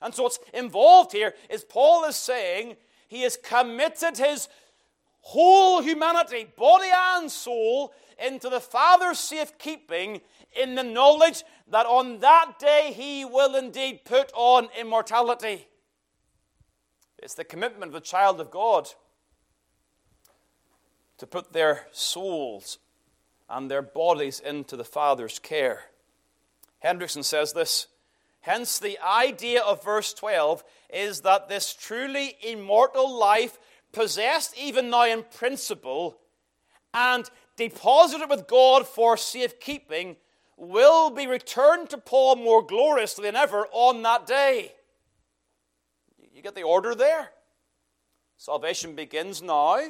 And 0.01 0.15
so 0.15 0.23
what's 0.23 0.39
involved 0.55 1.11
here 1.11 1.35
is 1.51 1.65
Paul 1.65 2.05
is 2.05 2.15
saying 2.15 2.77
he 3.09 3.23
has 3.23 3.37
committed 3.37 4.19
his 4.19 4.49
whole 5.23 5.83
humanity, 5.83 6.47
body 6.57 6.91
and 6.95 7.29
soul, 7.29 7.93
into 8.25 8.49
the 8.49 8.61
Father's 8.61 9.19
safekeeping 9.19 10.21
in 10.61 10.75
the 10.75 10.83
knowledge 10.83 11.45
that 11.69 11.87
on 11.87 12.21
that 12.21 12.59
day 12.59 12.93
he 12.95 13.25
will 13.25 13.55
indeed 13.55 14.05
put 14.05 14.31
on 14.35 14.69
immortality. 14.79 15.69
It's 17.19 17.35
the 17.35 17.45
commitment 17.45 17.91
of 17.91 17.93
the 17.93 18.01
child 18.01 18.41
of 18.41 18.51
God 18.51 18.89
to 21.19 21.27
put 21.27 21.53
their 21.53 21.87
souls 21.93 22.79
and 23.49 23.71
their 23.71 23.83
bodies 23.83 24.41
into 24.41 24.77
the 24.77 24.85
Father's 24.85 25.39
care. 25.39 25.85
Hendriksen 26.85 27.25
says 27.25 27.53
this 27.53 27.89
Hence, 28.41 28.79
the 28.79 28.99
idea 29.05 29.61
of 29.61 29.83
verse 29.83 30.15
12 30.15 30.63
is 30.91 31.23
that 31.23 31.49
this 31.49 31.75
truly 31.75 32.37
immortal 32.43 33.13
life, 33.19 33.59
possessed 33.93 34.57
even 34.59 34.91
now 34.91 35.07
in 35.07 35.25
principle, 35.25 36.19
and 36.95 37.29
deposited 37.57 38.29
with 38.29 38.47
God 38.47 38.87
for 38.87 39.17
safekeeping, 39.17 40.17
will 40.57 41.11
be 41.11 41.27
returned 41.27 41.91
to 41.91 41.99
Paul 41.99 42.37
more 42.37 42.63
gloriously 42.63 43.25
than 43.25 43.37
ever 43.37 43.67
on 43.73 44.03
that 44.03 44.27
day. 44.27 44.73
You 46.35 46.43
get 46.43 46.55
the 46.55 46.63
order 46.63 46.95
there. 46.95 47.31
Salvation 48.37 48.95
begins 48.95 49.43
now, 49.43 49.81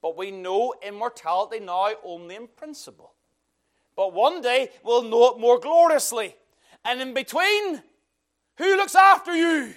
but 0.00 0.16
we 0.16 0.30
know 0.30 0.74
immortality 0.86 1.58
now 1.58 1.90
only 2.04 2.36
in 2.36 2.46
principle. 2.46 3.12
But 3.96 4.12
one 4.14 4.40
day 4.40 4.70
we'll 4.84 5.02
know 5.02 5.34
it 5.34 5.40
more 5.40 5.58
gloriously. 5.58 6.36
And 6.84 7.00
in 7.00 7.12
between, 7.12 7.82
who 8.56 8.76
looks 8.76 8.94
after 8.94 9.34
you? 9.34 9.74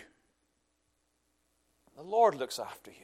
The 1.95 2.03
Lord 2.03 2.35
looks 2.35 2.59
after 2.59 2.91
you. 2.91 2.97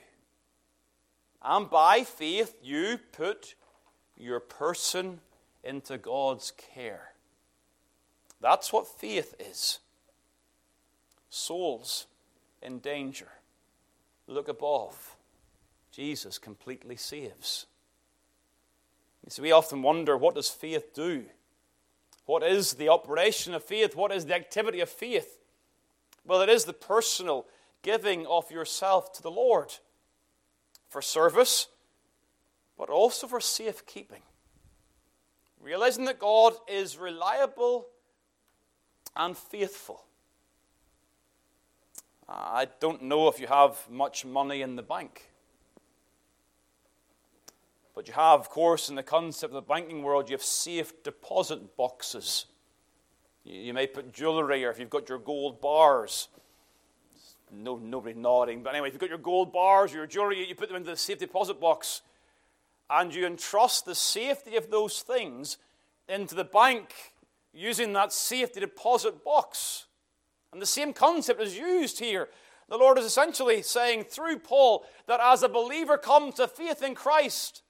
And 1.41 1.69
by 1.69 2.03
faith, 2.03 2.55
you 2.61 2.99
put 3.11 3.55
your 4.19 4.39
person 4.39 5.21
into 5.63 5.97
God's 5.97 6.51
care. 6.51 7.13
That's 8.41 8.71
what 8.71 8.87
faith 8.87 9.33
is. 9.39 9.79
Souls 11.29 12.05
in 12.61 12.79
danger. 12.79 13.29
Look 14.27 14.47
above. 14.47 15.15
Jesus 15.91 16.37
completely 16.37 16.95
saves. 16.95 17.65
You 19.25 19.31
see, 19.31 19.41
we 19.41 19.51
often 19.51 19.81
wonder 19.81 20.17
what 20.17 20.35
does 20.35 20.49
faith 20.49 20.93
do? 20.93 21.25
What 22.25 22.43
is 22.43 22.73
the 22.73 22.89
operation 22.89 23.53
of 23.53 23.63
faith? 23.63 23.95
What 23.95 24.11
is 24.11 24.25
the 24.25 24.35
activity 24.35 24.81
of 24.81 24.89
faith? 24.89 25.39
Well, 26.25 26.41
it 26.41 26.49
is 26.49 26.65
the 26.65 26.73
personal 26.73 27.47
giving 27.81 28.27
of 28.27 28.51
yourself 28.51 29.11
to 29.13 29.23
the 29.23 29.31
Lord 29.31 29.73
for 30.89 31.01
service, 31.01 31.67
but 32.79 32.89
also 32.89 33.27
for 33.27 33.41
safekeeping. 33.41 34.21
Realizing 35.61 36.05
that 36.05 36.17
God 36.17 36.53
is 36.65 36.97
reliable 36.97 37.87
and 39.17 39.37
faithful. 39.37 40.05
I 42.29 42.67
don't 42.79 43.03
know 43.03 43.27
if 43.27 43.39
you 43.39 43.47
have 43.47 43.77
much 43.89 44.23
money 44.23 44.61
in 44.61 44.77
the 44.77 44.81
bank. 44.81 45.29
But 47.93 48.07
you 48.07 48.13
have, 48.13 48.39
of 48.39 48.49
course, 48.49 48.87
in 48.87 48.95
the 48.95 49.03
concept 49.03 49.53
of 49.53 49.55
the 49.55 49.73
banking 49.73 50.01
world, 50.01 50.29
you 50.29 50.35
have 50.35 50.43
safe 50.43 51.03
deposit 51.03 51.75
boxes. 51.75 52.45
You 53.43 53.73
may 53.73 53.87
put 53.87 54.13
jewelry, 54.13 54.63
or 54.63 54.71
if 54.71 54.79
you've 54.79 54.89
got 54.89 55.09
your 55.09 55.17
gold 55.17 55.59
bars. 55.59 56.29
No, 57.51 57.75
nobody 57.77 58.17
nodding. 58.17 58.63
But 58.63 58.75
anyway, 58.75 58.87
if 58.87 58.93
you've 58.93 59.01
got 59.01 59.09
your 59.09 59.17
gold 59.17 59.51
bars, 59.51 59.91
your 59.91 60.07
jewelry, 60.07 60.47
you 60.47 60.55
put 60.55 60.69
them 60.69 60.77
into 60.77 60.91
the 60.91 60.97
safe 60.97 61.17
deposit 61.17 61.59
box. 61.59 62.03
And 62.89 63.13
you 63.13 63.25
entrust 63.25 63.85
the 63.85 63.95
safety 63.95 64.55
of 64.55 64.71
those 64.71 65.01
things 65.01 65.57
into 66.07 66.35
the 66.35 66.43
bank 66.43 66.93
using 67.53 67.93
that 67.93 68.11
safety 68.11 68.59
deposit 68.59 69.23
box. 69.23 69.85
And 70.51 70.61
the 70.61 70.65
same 70.65 70.93
concept 70.93 71.41
is 71.41 71.57
used 71.57 71.99
here. 71.99 72.29
The 72.67 72.77
Lord 72.77 72.97
is 72.97 73.05
essentially 73.05 73.61
saying 73.61 74.05
through 74.05 74.39
Paul 74.39 74.85
that 75.07 75.19
as 75.21 75.43
a 75.43 75.49
believer 75.49 75.97
comes 75.97 76.35
to 76.35 76.47
faith 76.47 76.83
in 76.83 76.95
Christ, 76.95 77.63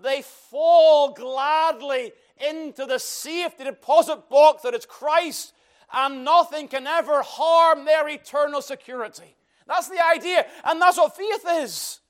they 0.00 0.22
fall 0.22 1.12
gladly 1.12 2.12
into 2.48 2.86
the 2.86 2.98
safety 2.98 3.64
deposit 3.64 4.28
box 4.28 4.62
that 4.62 4.74
is 4.74 4.86
Christ, 4.86 5.52
and 5.92 6.24
nothing 6.24 6.68
can 6.68 6.86
ever 6.86 7.22
harm 7.22 7.84
their 7.84 8.08
eternal 8.08 8.62
security. 8.62 9.36
That's 9.66 9.88
the 9.88 10.04
idea, 10.04 10.46
and 10.64 10.80
that's 10.80 10.98
what 10.98 11.16
faith 11.16 11.44
is. 11.62 12.00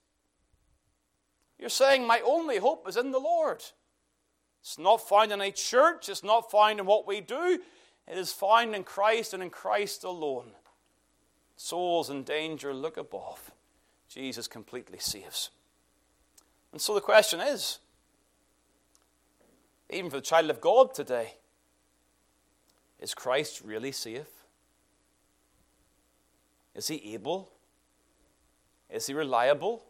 You're 1.59 1.69
saying, 1.69 2.07
My 2.07 2.21
only 2.21 2.59
hope 2.59 2.89
is 2.89 2.97
in 2.97 3.11
the 3.11 3.19
Lord. 3.19 3.63
It's 4.61 4.79
not 4.79 5.09
found 5.09 5.33
in 5.33 5.41
a 5.41 5.51
church, 5.51 6.09
it's 6.09 6.25
not 6.25 6.51
found 6.51 6.81
in 6.81 6.87
what 6.87 7.07
we 7.07 7.21
do, 7.21 7.61
it 8.07 8.19
is 8.19 8.33
found 8.33 8.75
in 8.75 8.85
Christ 8.85 9.35
and 9.35 9.43
in 9.43 9.51
Christ 9.51 10.05
alone. 10.05 10.51
Souls 11.57 12.11
in 12.11 12.23
danger, 12.23 12.73
look 12.73 12.97
above. 12.97 13.51
Jesus 14.09 14.47
completely 14.47 14.99
saves. 14.99 15.51
And 16.73 16.81
so 16.81 16.95
the 16.95 17.01
question 17.01 17.41
is 17.41 17.79
even 19.91 20.11
for 20.11 20.17
the 20.17 20.23
child 20.23 20.51
of 20.51 20.61
God 20.61 20.93
today, 20.93 21.35
is 23.01 23.15
Christ 23.15 23.63
really 23.65 23.93
safe? 23.93 24.27
Is 26.75 26.89
he 26.89 27.15
able? 27.15 27.51
Is 28.91 29.07
he 29.07 29.15
reliable? 29.15 29.85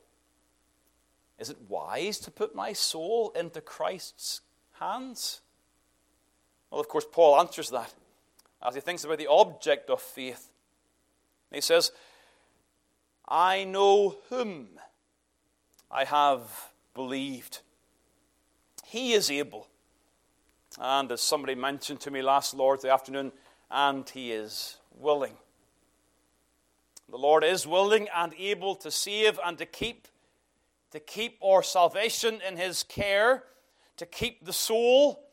Is 1.38 1.50
it 1.50 1.58
wise 1.68 2.18
to 2.20 2.30
put 2.30 2.54
my 2.54 2.72
soul 2.72 3.32
into 3.36 3.60
Christ's 3.60 4.40
hands? 4.80 5.40
Well, 6.70 6.80
of 6.80 6.88
course, 6.88 7.06
Paul 7.10 7.38
answers 7.38 7.70
that 7.70 7.94
as 8.66 8.74
he 8.74 8.80
thinks 8.80 9.04
about 9.04 9.18
the 9.18 9.28
object 9.28 9.88
of 9.90 10.00
faith. 10.02 10.50
He 11.52 11.60
says, 11.60 11.92
I 13.26 13.64
know 13.64 14.16
whom 14.28 14.68
I 15.90 16.04
have 16.04 16.70
believed. 16.94 17.60
He 18.84 19.12
is 19.12 19.30
able. 19.30 19.68
And 20.78 21.10
as 21.12 21.20
somebody 21.20 21.54
mentioned 21.54 22.00
to 22.00 22.10
me 22.10 22.22
last 22.22 22.54
Lord's 22.54 22.84
afternoon, 22.84 23.32
and 23.70 24.08
he 24.08 24.32
is 24.32 24.78
willing. 24.96 25.34
The 27.10 27.16
Lord 27.16 27.44
is 27.44 27.66
willing 27.66 28.08
and 28.14 28.34
able 28.38 28.74
to 28.76 28.90
save 28.90 29.38
and 29.44 29.56
to 29.58 29.66
keep, 29.66 30.08
to 30.92 31.00
keep 31.00 31.38
our 31.44 31.62
salvation 31.62 32.40
in 32.46 32.56
his 32.56 32.82
care, 32.82 33.44
to 33.96 34.06
keep 34.06 34.44
the 34.44 34.52
soul, 34.52 35.24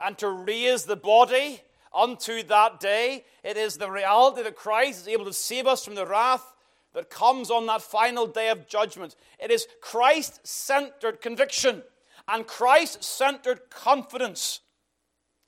and 0.00 0.18
to 0.18 0.28
raise 0.28 0.84
the 0.84 0.96
body 0.96 1.60
unto 1.94 2.42
that 2.44 2.80
day. 2.80 3.24
It 3.44 3.56
is 3.56 3.76
the 3.76 3.90
reality 3.90 4.42
that 4.42 4.56
Christ 4.56 5.02
is 5.02 5.08
able 5.08 5.26
to 5.26 5.32
save 5.32 5.66
us 5.66 5.84
from 5.84 5.94
the 5.94 6.06
wrath 6.06 6.54
that 6.94 7.10
comes 7.10 7.50
on 7.50 7.66
that 7.66 7.82
final 7.82 8.26
day 8.26 8.48
of 8.48 8.68
judgment. 8.68 9.16
It 9.38 9.50
is 9.50 9.66
Christ 9.80 10.46
centered 10.46 11.20
conviction 11.20 11.82
and 12.28 12.46
Christ 12.46 13.02
centered 13.02 13.70
confidence. 13.70 14.60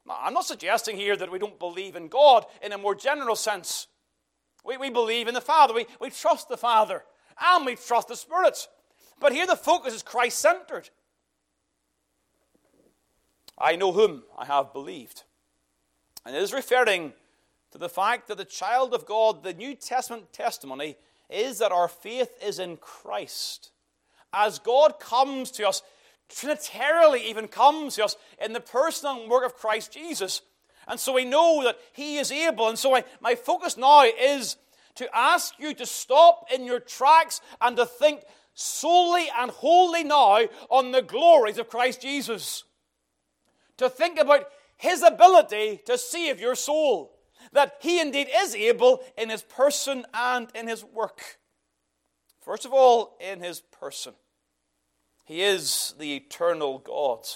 Now, 0.07 0.19
I'm 0.21 0.35
not 0.35 0.45
suggesting 0.45 0.97
here 0.97 1.17
that 1.17 1.31
we 1.31 1.39
don't 1.39 1.59
believe 1.59 1.97
in 1.97 2.09
God 2.09 2.45
in 2.63 2.73
a 2.73 2.79
more 2.79 2.95
general 2.95 3.37
sense. 3.37 3.87
We, 4.65 4.77
we 4.77 4.91
believe 4.91 5.29
in 5.29 5.35
the 5.35 5.41
Father, 5.41 5.75
we, 5.75 5.87
we 6.01 6.11
trust 6.11 6.49
the 6.49 6.57
Father, 6.57 7.05
and 7.41 7.67
we 7.67 7.77
trust 7.77 8.09
the 8.09 8.17
Spirit. 8.17 8.67
But 9.25 9.33
here 9.33 9.47
the 9.47 9.57
focus 9.57 9.95
is 9.95 10.03
Christ 10.03 10.39
centered. 10.39 10.91
I 13.57 13.75
know 13.75 13.91
whom 13.91 14.23
I 14.37 14.45
have 14.45 14.75
believed. 14.75 15.23
And 16.27 16.37
it 16.37 16.43
is 16.43 16.53
referring 16.53 17.15
to 17.73 17.79
the 17.79 17.89
fact 17.89 18.29
that 18.29 18.37
the 18.37 18.45
child 18.45 18.93
of 18.93 19.07
God, 19.07 19.43
the 19.43 19.55
New 19.55 19.77
Testament 19.77 20.31
testimony, 20.35 20.97
is 21.31 21.61
that 21.61 21.73
our 21.73 21.89
faith 21.89 22.37
is 22.45 22.59
in 22.59 22.77
Christ. 22.77 23.71
As 24.31 24.59
God 24.59 25.01
comes 25.01 25.51
to 25.53 25.67
us, 25.67 25.83
trinitarily 26.29 27.25
even 27.25 27.49
comes 27.49 27.95
to 27.95 28.05
us 28.05 28.17
in 28.45 28.53
the 28.53 28.61
person 28.61 29.21
and 29.21 29.31
work 29.31 29.47
of 29.47 29.57
Christ 29.57 29.91
Jesus. 29.91 30.43
And 30.87 31.01
so 31.01 31.15
we 31.15 31.25
know 31.25 31.63
that 31.65 31.79
He 31.95 32.19
is 32.19 32.31
able. 32.31 32.69
And 32.69 32.79
so 32.79 32.95
I, 32.95 33.05
my 33.23 33.37
focus 33.37 33.79
now 33.79 34.03
is 34.03 34.59
to 34.97 35.09
ask 35.17 35.55
you 35.59 35.73
to 35.73 35.87
stop 35.87 36.47
in 36.55 36.67
your 36.67 36.79
tracks 36.79 37.41
and 37.63 37.75
to 37.79 37.87
think 37.87 38.21
solely 38.55 39.27
and 39.37 39.51
wholly 39.51 40.05
now 40.05 40.47
on 40.71 40.93
the 40.93 41.03
glories 41.03 41.59
of 41.59 41.69
Christ 41.69 42.01
Jesus. 42.01 42.65
To 43.77 43.89
think 43.89 44.19
about 44.19 44.47
His 44.77 45.03
ability 45.03 45.81
to 45.87 45.99
save 45.99 46.41
your 46.41 46.55
soul. 46.55 47.19
That 47.53 47.77
He 47.81 48.01
indeed 48.01 48.29
is 48.35 48.55
able 48.55 49.01
in 49.19 49.29
His 49.29 49.43
person 49.43 50.07
and 50.15 50.49
in 50.55 50.69
His 50.69 50.85
work. 50.85 51.39
First 52.41 52.65
of 52.65 52.73
all, 52.73 53.17
in 53.21 53.41
His 53.41 53.61
person. 53.61 54.15
He 55.25 55.43
is 55.43 55.95
the 55.99 56.15
eternal 56.17 56.79
God. 56.79 57.27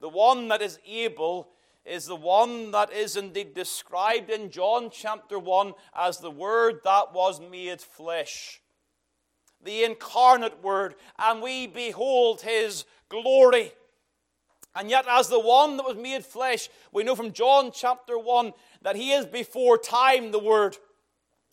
The 0.00 0.08
one 0.08 0.48
that 0.48 0.62
is 0.62 0.78
able 0.86 1.50
is 1.84 2.06
the 2.06 2.16
one 2.16 2.70
that 2.70 2.92
is 2.92 3.16
indeed 3.16 3.54
described 3.54 4.30
in 4.30 4.50
John 4.50 4.88
chapter 4.90 5.38
1 5.38 5.74
as 5.94 6.18
the 6.18 6.30
Word 6.30 6.80
that 6.84 7.12
was 7.12 7.40
made 7.40 7.80
flesh. 7.80 8.62
The 9.64 9.84
incarnate 9.84 10.62
Word, 10.62 10.94
and 11.18 11.42
we 11.42 11.66
behold 11.66 12.42
His 12.42 12.84
glory. 13.08 13.72
And 14.76 14.90
yet, 14.90 15.06
as 15.08 15.28
the 15.28 15.40
one 15.40 15.76
that 15.76 15.86
was 15.86 15.96
made 15.96 16.24
flesh, 16.24 16.68
we 16.92 17.04
know 17.04 17.14
from 17.14 17.32
John 17.32 17.70
chapter 17.72 18.18
1 18.18 18.52
that 18.82 18.96
He 18.96 19.12
is 19.12 19.26
before 19.26 19.78
time 19.78 20.32
the 20.32 20.38
Word. 20.38 20.76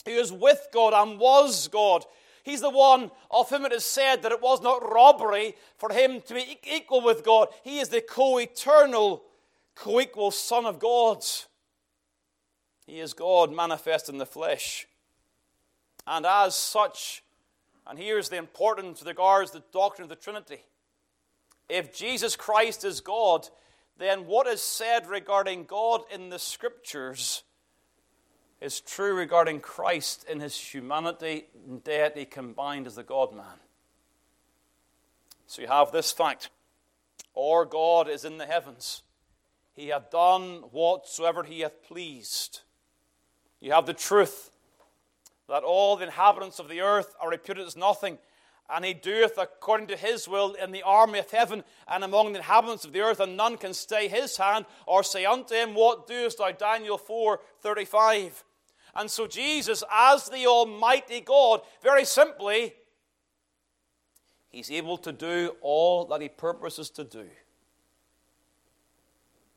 He 0.06 0.14
is 0.14 0.32
with 0.32 0.68
God 0.74 0.94
and 0.94 1.20
was 1.20 1.68
God. 1.68 2.06
He's 2.44 2.62
the 2.62 2.70
one 2.70 3.12
of 3.30 3.50
whom 3.50 3.66
it 3.66 3.72
is 3.72 3.86
said 3.86 4.24
that 4.24 4.32
it 4.32 4.42
was 4.42 4.62
not 4.62 4.92
robbery 4.92 5.56
for 5.78 5.92
him 5.92 6.22
to 6.22 6.34
be 6.34 6.60
equal 6.64 7.02
with 7.02 7.24
God. 7.24 7.50
He 7.64 7.80
is 7.80 7.90
the 7.90 8.02
co 8.02 8.40
eternal, 8.40 9.24
co 9.76 10.02
equal 10.02 10.32
Son 10.32 10.66
of 10.66 10.80
God. 10.80 11.24
He 12.88 13.00
is 13.00 13.14
God 13.14 13.54
manifest 13.54 14.10
in 14.10 14.18
the 14.18 14.26
flesh. 14.26 14.88
And 16.08 16.26
as 16.26 16.56
such, 16.56 17.24
and 17.88 17.98
here's 17.98 18.30
the 18.30 18.38
importance 18.38 19.04
regards 19.06 19.52
the 19.52 19.64
doctrine 19.74 20.04
of 20.04 20.10
the 20.10 20.16
Trinity. 20.16 20.64
If 21.68 21.96
Jesus 21.96 22.36
Christ 22.36 22.84
is 22.84 23.02
God, 23.02 23.48
then 23.98 24.26
what 24.26 24.48
is 24.48 24.62
said 24.62 25.08
regarding 25.08 25.66
God 25.66 26.02
in 26.14 26.30
the 26.30 26.40
Scriptures 26.40 27.44
is 28.60 28.80
true 28.80 29.16
regarding 29.16 29.60
Christ 29.60 30.24
in 30.30 30.40
his 30.40 30.56
humanity 30.56 31.46
and 31.68 31.84
deity 31.84 32.26
combined 32.26 32.86
as 32.86 32.96
the 32.96 33.04
God 33.04 33.34
man. 33.34 33.60
So 35.48 35.62
you 35.62 35.68
have 35.68 35.92
this 35.92 36.12
fact 36.12 36.50
Our 37.38 37.66
God 37.66 38.08
is 38.08 38.24
in 38.24 38.38
the 38.38 38.46
heavens, 38.46 39.02
he 39.74 39.88
hath 39.88 40.12
done 40.12 40.64
whatsoever 40.72 41.44
he 41.44 41.62
hath 41.62 41.82
pleased. 41.84 42.62
You 43.60 43.72
have 43.72 43.86
the 43.86 43.94
truth 43.94 44.51
that 45.52 45.64
all 45.64 45.98
the 45.98 46.06
inhabitants 46.06 46.60
of 46.60 46.70
the 46.70 46.82
earth 46.82 47.14
are 47.20 47.30
reputed 47.30 47.68
as 47.68 47.76
nothing, 47.76 48.18
and 48.70 48.86
he 48.86 48.94
doeth 48.94 49.38
according 49.38 49.88
to 49.88 49.98
his 49.98 50.28
will 50.28 50.54
in 50.54 50.72
the 50.72 50.82
army 50.82 51.20
of 51.20 51.30
heaven 51.30 51.64
and 51.90 52.06
among 52.06 52.32
the 52.32 52.40
inhabitants 52.40 52.86
of 52.86 52.94
the 52.94 53.02
earth, 53.02 53.20
and 53.20 53.36
none 53.36 53.58
can 53.58 53.74
stay 53.74 54.08
his 54.08 54.38
hand 54.38 54.66
or 54.88 55.04
say 55.04 55.26
unto 55.26 55.54
him, 55.54 55.76
What 55.76 56.08
doest 56.08 56.38
thou? 56.38 56.52
Daniel 56.52 56.98
4 56.98 57.40
35. 57.60 58.46
And 58.96 59.12
so, 59.12 59.28
Jesus, 59.28 59.84
as 59.92 60.30
the 60.30 60.48
Almighty 60.48 61.22
God, 61.22 61.62
very 61.82 62.06
simply, 62.06 62.74
He's 64.50 64.70
able 64.70 64.98
to 64.98 65.14
do 65.14 65.56
all 65.62 66.06
that 66.06 66.22
He 66.22 66.28
purposes 66.28 66.90
to 66.92 67.06
do. 67.06 67.26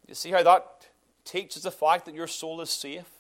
You 0.06 0.14
see 0.14 0.30
how 0.30 0.42
that 0.44 0.86
teaches 1.24 1.62
the 1.62 1.72
fact 1.72 2.04
that 2.04 2.14
your 2.14 2.28
soul 2.28 2.60
is 2.60 2.70
safe? 2.70 3.13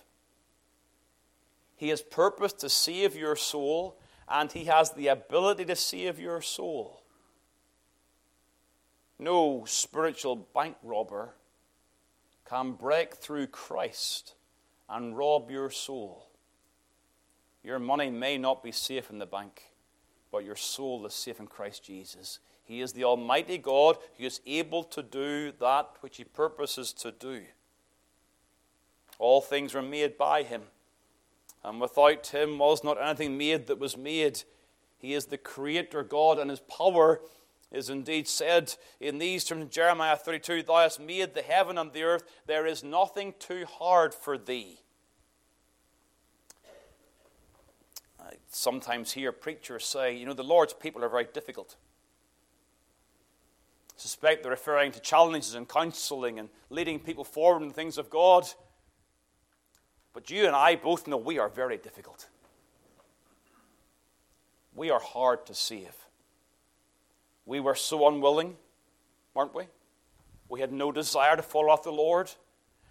He 1.84 1.90
has 1.90 2.00
purpose 2.00 2.54
to 2.54 2.70
save 2.70 3.14
your 3.14 3.36
soul, 3.36 3.98
and 4.26 4.50
He 4.50 4.64
has 4.64 4.92
the 4.92 5.08
ability 5.08 5.66
to 5.66 5.76
save 5.76 6.18
your 6.18 6.40
soul. 6.40 7.02
No 9.18 9.64
spiritual 9.66 10.34
bank 10.34 10.76
robber 10.82 11.34
can 12.48 12.72
break 12.72 13.16
through 13.16 13.48
Christ 13.48 14.32
and 14.88 15.14
rob 15.14 15.50
your 15.50 15.68
soul. 15.68 16.30
Your 17.62 17.78
money 17.78 18.08
may 18.08 18.38
not 18.38 18.62
be 18.62 18.72
safe 18.72 19.10
in 19.10 19.18
the 19.18 19.26
bank, 19.26 19.64
but 20.32 20.42
your 20.42 20.56
soul 20.56 21.04
is 21.04 21.12
safe 21.12 21.38
in 21.38 21.46
Christ 21.46 21.84
Jesus. 21.84 22.38
He 22.64 22.80
is 22.80 22.94
the 22.94 23.04
Almighty 23.04 23.58
God 23.58 23.98
who 24.16 24.24
is 24.24 24.40
able 24.46 24.84
to 24.84 25.02
do 25.02 25.52
that 25.60 25.90
which 26.00 26.16
He 26.16 26.24
purposes 26.24 26.94
to 26.94 27.12
do. 27.12 27.42
All 29.18 29.42
things 29.42 29.74
were 29.74 29.82
made 29.82 30.16
by 30.16 30.44
Him, 30.44 30.62
and 31.64 31.80
without 31.80 32.26
Him 32.28 32.58
was 32.58 32.84
not 32.84 33.02
anything 33.02 33.38
made 33.38 33.66
that 33.66 33.78
was 33.78 33.96
made. 33.96 34.42
He 34.98 35.14
is 35.14 35.26
the 35.26 35.38
Creator 35.38 36.04
God, 36.04 36.38
and 36.38 36.50
His 36.50 36.60
power 36.60 37.20
is 37.72 37.90
indeed 37.90 38.28
said 38.28 38.74
in 39.00 39.18
these 39.18 39.44
terms 39.44 39.62
in 39.62 39.70
Jeremiah 39.70 40.16
32 40.16 40.62
Thou 40.62 40.76
hast 40.76 41.00
made 41.00 41.34
the 41.34 41.42
heaven 41.42 41.76
and 41.76 41.92
the 41.92 42.04
earth, 42.04 42.22
there 42.46 42.66
is 42.66 42.84
nothing 42.84 43.34
too 43.38 43.64
hard 43.66 44.14
for 44.14 44.38
thee. 44.38 44.80
I 48.20 48.34
sometimes 48.48 49.12
hear 49.12 49.32
preachers 49.32 49.84
say, 49.84 50.16
You 50.16 50.26
know, 50.26 50.34
the 50.34 50.44
Lord's 50.44 50.72
people 50.72 51.04
are 51.04 51.08
very 51.08 51.26
difficult. 51.32 51.76
I 53.96 54.00
suspect 54.00 54.42
they're 54.42 54.50
referring 54.50 54.92
to 54.92 55.00
challenges 55.00 55.54
and 55.54 55.68
counseling 55.68 56.38
and 56.38 56.48
leading 56.70 56.98
people 56.98 57.24
forward 57.24 57.62
in 57.62 57.68
the 57.68 57.74
things 57.74 57.98
of 57.98 58.10
God. 58.10 58.46
But 60.14 60.30
you 60.30 60.46
and 60.46 60.54
I 60.54 60.76
both 60.76 61.06
know 61.06 61.16
we 61.16 61.38
are 61.38 61.48
very 61.48 61.76
difficult. 61.76 62.28
We 64.74 64.90
are 64.90 65.00
hard 65.00 65.44
to 65.46 65.54
save. 65.54 65.94
We 67.44 67.60
were 67.60 67.74
so 67.74 68.08
unwilling, 68.08 68.56
weren't 69.34 69.54
we? 69.54 69.64
We 70.48 70.60
had 70.60 70.72
no 70.72 70.92
desire 70.92 71.36
to 71.36 71.42
follow 71.42 71.72
after 71.72 71.90
the 71.90 71.96
Lord. 71.96 72.30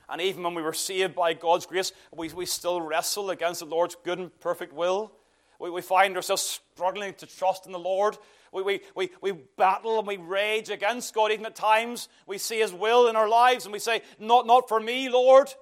And 0.09 0.21
even 0.21 0.43
when 0.43 0.53
we 0.53 0.61
were 0.61 0.73
saved 0.73 1.15
by 1.15 1.33
God's 1.33 1.65
grace, 1.65 1.93
we, 2.13 2.27
we 2.29 2.45
still 2.45 2.81
wrestle 2.81 3.29
against 3.29 3.61
the 3.61 3.65
Lord's 3.65 3.95
good 4.03 4.19
and 4.19 4.39
perfect 4.41 4.73
will. 4.73 5.13
We, 5.59 5.69
we 5.69 5.81
find 5.81 6.15
ourselves 6.15 6.59
struggling 6.73 7.13
to 7.15 7.25
trust 7.25 7.65
in 7.65 7.71
the 7.71 7.79
Lord. 7.79 8.17
We, 8.51 8.63
we, 8.63 8.81
we, 8.95 9.09
we 9.21 9.31
battle 9.31 9.97
and 9.97 10.07
we 10.07 10.17
rage 10.17 10.69
against 10.69 11.13
God 11.13 11.31
even 11.31 11.45
at 11.45 11.55
times. 11.55 12.09
We 12.27 12.37
see 12.37 12.59
His 12.59 12.73
will 12.73 13.07
in 13.07 13.15
our 13.15 13.29
lives 13.29 13.65
and 13.65 13.71
we 13.71 13.79
say, 13.79 14.01
Not, 14.19 14.45
not 14.45 14.67
for 14.67 14.79
me, 14.79 15.09
Lord. 15.09 15.53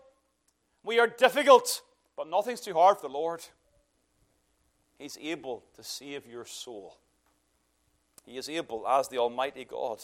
We 0.84 1.00
are 1.00 1.08
difficult, 1.08 1.82
but 2.18 2.30
nothing's 2.30 2.62
too 2.62 2.74
hard 2.74 2.98
for 2.98 3.08
the 3.08 3.14
Lord. 3.14 3.42
He's 4.98 5.18
able 5.22 5.64
to 5.76 5.84
save 5.84 6.26
your 6.26 6.46
soul. 6.46 6.98
He 8.26 8.38
is 8.38 8.50
able 8.50 8.88
as 8.88 9.08
the 9.08 9.18
Almighty 9.18 9.66
God. 9.66 10.00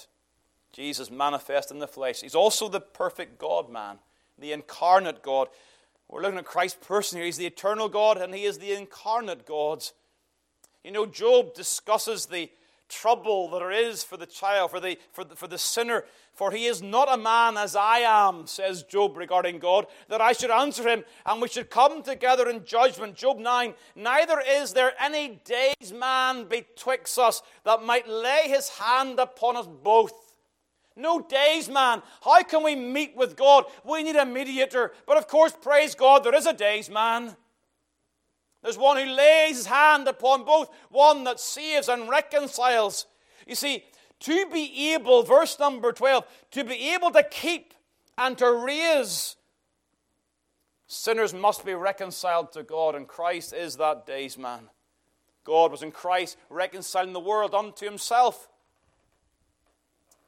Jesus 0.71 1.09
manifest 1.09 1.71
in 1.71 1.79
the 1.79 1.87
flesh. 1.87 2.21
He's 2.21 2.35
also 2.35 2.67
the 2.67 2.81
perfect 2.81 3.39
God 3.39 3.71
man, 3.71 3.99
the 4.37 4.51
incarnate 4.51 5.21
God. 5.23 5.47
We're 6.07 6.21
looking 6.21 6.39
at 6.39 6.45
Christ's 6.45 6.85
person 6.85 7.17
here. 7.17 7.25
He's 7.25 7.37
the 7.37 7.45
eternal 7.45 7.89
God 7.89 8.17
and 8.17 8.33
he 8.33 8.45
is 8.45 8.57
the 8.57 8.73
incarnate 8.73 9.45
God. 9.45 9.83
You 10.83 10.91
know, 10.91 11.05
Job 11.05 11.53
discusses 11.53 12.27
the 12.27 12.49
trouble 12.89 13.49
that 13.49 13.59
there 13.59 13.71
is 13.71 14.03
for 14.03 14.17
the 14.17 14.25
child, 14.25 14.71
for 14.71 14.79
the, 14.79 14.97
for 15.11 15.23
the, 15.23 15.35
for 15.35 15.47
the 15.47 15.57
sinner. 15.57 16.05
For 16.33 16.51
he 16.51 16.65
is 16.65 16.81
not 16.83 17.11
a 17.11 17.17
man 17.17 17.57
as 17.57 17.75
I 17.75 17.99
am, 17.99 18.45
says 18.45 18.83
Job 18.83 19.17
regarding 19.17 19.57
God, 19.57 19.87
that 20.07 20.21
I 20.21 20.33
should 20.33 20.51
answer 20.51 20.87
him, 20.87 21.03
and 21.25 21.41
we 21.41 21.47
should 21.47 21.71
come 21.71 22.03
together 22.03 22.47
in 22.47 22.63
judgment. 22.63 23.15
Job 23.15 23.39
9 23.39 23.73
Neither 23.95 24.41
is 24.47 24.73
there 24.73 24.93
any 25.01 25.41
days 25.43 25.91
man 25.93 26.45
betwixt 26.45 27.17
us 27.17 27.41
that 27.63 27.81
might 27.81 28.07
lay 28.07 28.43
his 28.47 28.69
hand 28.69 29.19
upon 29.19 29.57
us 29.57 29.67
both. 29.67 30.13
No 30.95 31.21
days 31.21 31.69
man. 31.69 32.01
How 32.23 32.41
can 32.43 32.63
we 32.63 32.75
meet 32.75 33.15
with 33.15 33.35
God? 33.35 33.65
We 33.83 34.03
need 34.03 34.15
a 34.15 34.25
mediator. 34.25 34.91
But 35.05 35.17
of 35.17 35.27
course, 35.27 35.53
praise 35.59 35.95
God, 35.95 36.23
there 36.23 36.35
is 36.35 36.47
a 36.47 36.53
days 36.53 36.89
man. 36.89 37.35
There's 38.67 38.77
one 38.77 38.97
who 38.97 39.05
lays 39.05 39.55
his 39.55 39.65
hand 39.65 40.09
upon 40.09 40.43
both, 40.43 40.69
one 40.89 41.23
that 41.23 41.39
saves 41.39 41.87
and 41.87 42.09
reconciles. 42.09 43.05
You 43.47 43.55
see, 43.55 43.85
to 44.19 44.45
be 44.49 44.93
able, 44.93 45.23
verse 45.23 45.57
number 45.57 45.93
12, 45.93 46.25
to 46.51 46.65
be 46.65 46.93
able 46.93 47.11
to 47.11 47.23
keep 47.23 47.73
and 48.17 48.37
to 48.39 48.51
raise, 48.51 49.37
sinners 50.85 51.33
must 51.33 51.65
be 51.65 51.75
reconciled 51.75 52.51
to 52.51 52.63
God, 52.63 52.95
and 52.95 53.07
Christ 53.07 53.53
is 53.53 53.77
that 53.77 54.05
day's 54.05 54.37
man. 54.37 54.67
God 55.45 55.71
was 55.71 55.81
in 55.81 55.93
Christ 55.93 56.35
reconciling 56.49 57.13
the 57.13 57.21
world 57.21 57.55
unto 57.55 57.85
himself, 57.85 58.49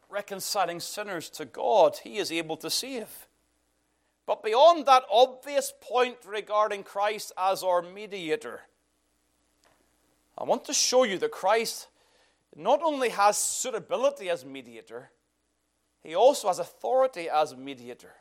reconciling 0.08 0.80
sinners 0.80 1.30
to 1.32 1.44
God. 1.44 1.98
He 2.06 2.20
is 2.20 2.32
able 2.32 2.56
to 2.56 2.70
save. 2.70 3.28
But 4.30 4.44
beyond 4.44 4.86
that 4.86 5.06
obvious 5.12 5.74
point 5.82 6.18
regarding 6.24 6.84
Christ 6.84 7.32
as 7.36 7.64
our 7.64 7.82
mediator, 7.82 8.62
I 10.38 10.44
want 10.44 10.66
to 10.66 10.74
show 10.76 11.04
you 11.04 11.18
that 11.18 11.32
Christ 11.32 11.88
not 12.56 12.80
only 12.84 13.10
has 13.10 13.40
suitability 13.40 14.30
as 14.30 14.46
mediator, 14.46 15.10
he 16.04 16.14
also 16.14 16.48
has 16.48 16.60
authority 16.60 17.28
as 17.28 17.58
mediator. 17.58 18.18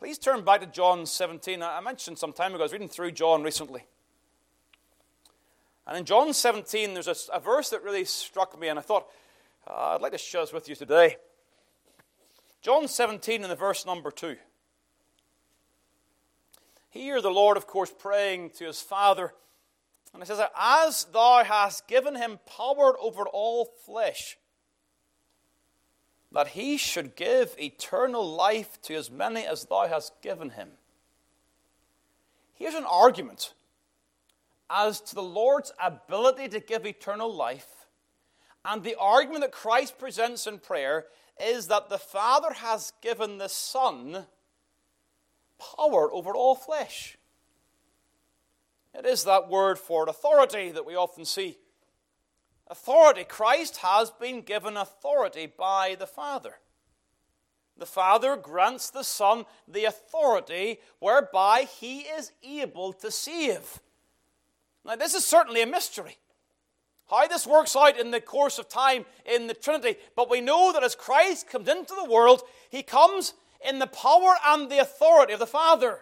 Please 0.00 0.18
turn 0.18 0.44
back 0.44 0.62
to 0.62 0.66
John 0.66 1.06
17. 1.06 1.62
I 1.62 1.78
mentioned 1.78 2.18
some 2.18 2.32
time 2.32 2.52
ago, 2.52 2.62
I 2.62 2.64
was 2.64 2.72
reading 2.72 2.88
through 2.88 3.12
John 3.12 3.44
recently. 3.44 3.84
And 5.86 5.96
in 5.96 6.06
John 6.06 6.32
17, 6.32 6.94
there's 6.94 7.06
a, 7.06 7.14
a 7.34 7.38
verse 7.38 7.70
that 7.70 7.84
really 7.84 8.04
struck 8.04 8.58
me, 8.58 8.66
and 8.66 8.80
I 8.80 8.82
thought, 8.82 9.06
uh, 9.64 9.94
I'd 9.94 10.00
like 10.00 10.10
to 10.10 10.18
share 10.18 10.40
this 10.40 10.52
with 10.52 10.68
you 10.68 10.74
today. 10.74 11.18
John 12.62 12.88
17 12.88 13.44
in 13.44 13.48
the 13.48 13.54
verse 13.54 13.86
number 13.86 14.10
2. 14.10 14.36
Here, 16.90 17.20
the 17.20 17.30
Lord, 17.30 17.56
of 17.56 17.66
course, 17.66 17.92
praying 17.96 18.50
to 18.56 18.66
his 18.66 18.80
Father. 18.80 19.32
And 20.12 20.22
he 20.22 20.26
says, 20.26 20.40
As 20.58 21.04
thou 21.04 21.44
hast 21.44 21.86
given 21.86 22.16
him 22.16 22.38
power 22.46 22.98
over 22.98 23.24
all 23.24 23.66
flesh, 23.84 24.38
that 26.32 26.48
he 26.48 26.76
should 26.76 27.16
give 27.16 27.54
eternal 27.58 28.26
life 28.26 28.80
to 28.82 28.94
as 28.94 29.10
many 29.10 29.46
as 29.46 29.64
thou 29.64 29.86
hast 29.86 30.20
given 30.22 30.50
him. 30.50 30.70
Here's 32.54 32.74
an 32.74 32.84
argument 32.84 33.54
as 34.70 35.00
to 35.00 35.14
the 35.14 35.22
Lord's 35.22 35.72
ability 35.82 36.48
to 36.48 36.60
give 36.60 36.84
eternal 36.84 37.32
life. 37.32 37.86
And 38.64 38.82
the 38.82 38.96
argument 38.98 39.42
that 39.42 39.52
Christ 39.52 39.98
presents 39.98 40.46
in 40.46 40.58
prayer 40.58 41.06
is 41.40 41.68
that 41.68 41.88
the 41.88 41.98
Father 41.98 42.52
has 42.54 42.92
given 43.00 43.38
the 43.38 43.48
Son 43.48 44.26
power 45.58 46.12
over 46.12 46.34
all 46.34 46.54
flesh. 46.54 47.16
It 48.94 49.06
is 49.06 49.24
that 49.24 49.48
word 49.48 49.78
for 49.78 50.08
authority 50.08 50.70
that 50.70 50.86
we 50.86 50.96
often 50.96 51.24
see. 51.24 51.58
Authority. 52.66 53.24
Christ 53.24 53.78
has 53.78 54.10
been 54.10 54.42
given 54.42 54.76
authority 54.76 55.46
by 55.46 55.96
the 55.98 56.06
Father. 56.06 56.54
The 57.76 57.86
Father 57.86 58.36
grants 58.36 58.90
the 58.90 59.04
Son 59.04 59.44
the 59.66 59.84
authority 59.84 60.80
whereby 60.98 61.66
he 61.80 62.00
is 62.00 62.32
able 62.42 62.92
to 62.94 63.10
save. 63.10 63.80
Now, 64.84 64.96
this 64.96 65.14
is 65.14 65.24
certainly 65.24 65.62
a 65.62 65.66
mystery. 65.66 66.18
How 67.08 67.26
this 67.26 67.46
works 67.46 67.74
out 67.74 67.98
in 67.98 68.10
the 68.10 68.20
course 68.20 68.58
of 68.58 68.68
time 68.68 69.06
in 69.24 69.46
the 69.46 69.54
Trinity, 69.54 69.98
but 70.14 70.28
we 70.28 70.40
know 70.40 70.72
that 70.72 70.82
as 70.82 70.94
Christ 70.94 71.48
comes 71.48 71.68
into 71.68 71.94
the 71.94 72.10
world, 72.10 72.42
he 72.68 72.82
comes 72.82 73.32
in 73.66 73.78
the 73.78 73.86
power 73.86 74.34
and 74.46 74.70
the 74.70 74.78
authority 74.78 75.32
of 75.32 75.38
the 75.38 75.46
Father. 75.46 76.00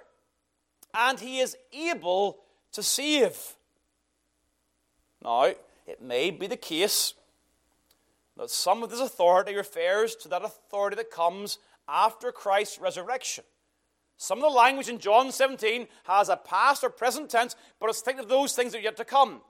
And 0.94 1.20
he 1.20 1.40
is 1.40 1.56
able 1.72 2.38
to 2.72 2.82
save. 2.82 3.56
Now, 5.22 5.44
it 5.86 6.02
may 6.02 6.30
be 6.30 6.46
the 6.46 6.56
case 6.56 7.14
that 8.36 8.50
some 8.50 8.82
of 8.82 8.90
this 8.90 9.00
authority 9.00 9.54
refers 9.54 10.14
to 10.16 10.28
that 10.28 10.44
authority 10.44 10.96
that 10.96 11.10
comes 11.10 11.58
after 11.88 12.32
Christ's 12.32 12.78
resurrection. 12.78 13.44
Some 14.18 14.38
of 14.38 14.42
the 14.42 14.56
language 14.56 14.88
in 14.88 14.98
John 14.98 15.30
17 15.30 15.88
has 16.04 16.28
a 16.28 16.36
past 16.36 16.82
or 16.82 16.90
present 16.90 17.30
tense, 17.30 17.54
but 17.78 17.90
it's 17.90 18.00
thinking 18.00 18.24
of 18.24 18.30
those 18.30 18.54
things 18.54 18.72
that 18.72 18.78
are 18.78 18.82
yet 18.82 18.96
to 18.96 19.04
come. 19.04 19.42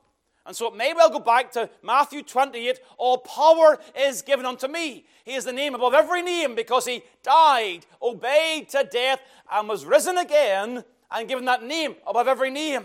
And 0.47 0.55
so 0.55 0.69
it 0.69 0.77
may 0.77 0.93
well 0.95 1.11
go 1.11 1.19
back 1.19 1.51
to 1.53 1.69
Matthew 1.83 2.23
28 2.23 2.79
All 2.99 3.19
power 3.19 3.79
is 3.99 4.23
given 4.23 4.47
unto 4.47 4.69
me. 4.69 5.05
He 5.25 5.35
is 5.35 5.45
the 5.45 5.53
name 5.53 5.75
above 5.75 5.93
every 5.93 6.23
name 6.23 6.55
because 6.55 6.87
he 6.87 7.03
died, 7.25 7.81
obeyed 8.01 8.69
to 8.69 8.89
death, 8.91 9.21
and 9.51 9.69
was 9.69 9.85
risen 9.85 10.17
again 10.17 10.85
and 11.11 11.29
given 11.29 11.47
that 11.47 11.65
name 11.65 11.97
above 12.07 12.29
every 12.29 12.51
name. 12.51 12.85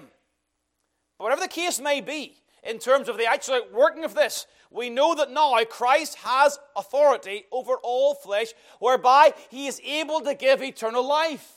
But 1.17 1.25
whatever 1.25 1.41
the 1.41 1.47
case 1.47 1.79
may 1.79 2.01
be, 2.01 2.35
in 2.63 2.79
terms 2.79 3.07
of 3.07 3.17
the 3.17 3.25
actual 3.25 3.61
working 3.71 4.03
of 4.03 4.15
this, 4.15 4.47
we 4.71 4.89
know 4.89 5.13
that 5.15 5.31
now 5.31 5.63
Christ 5.65 6.15
has 6.15 6.57
authority 6.75 7.45
over 7.51 7.75
all 7.83 8.15
flesh, 8.15 8.53
whereby 8.79 9.33
he 9.49 9.67
is 9.67 9.79
able 9.85 10.21
to 10.21 10.33
give 10.33 10.63
eternal 10.63 11.07
life. 11.07 11.53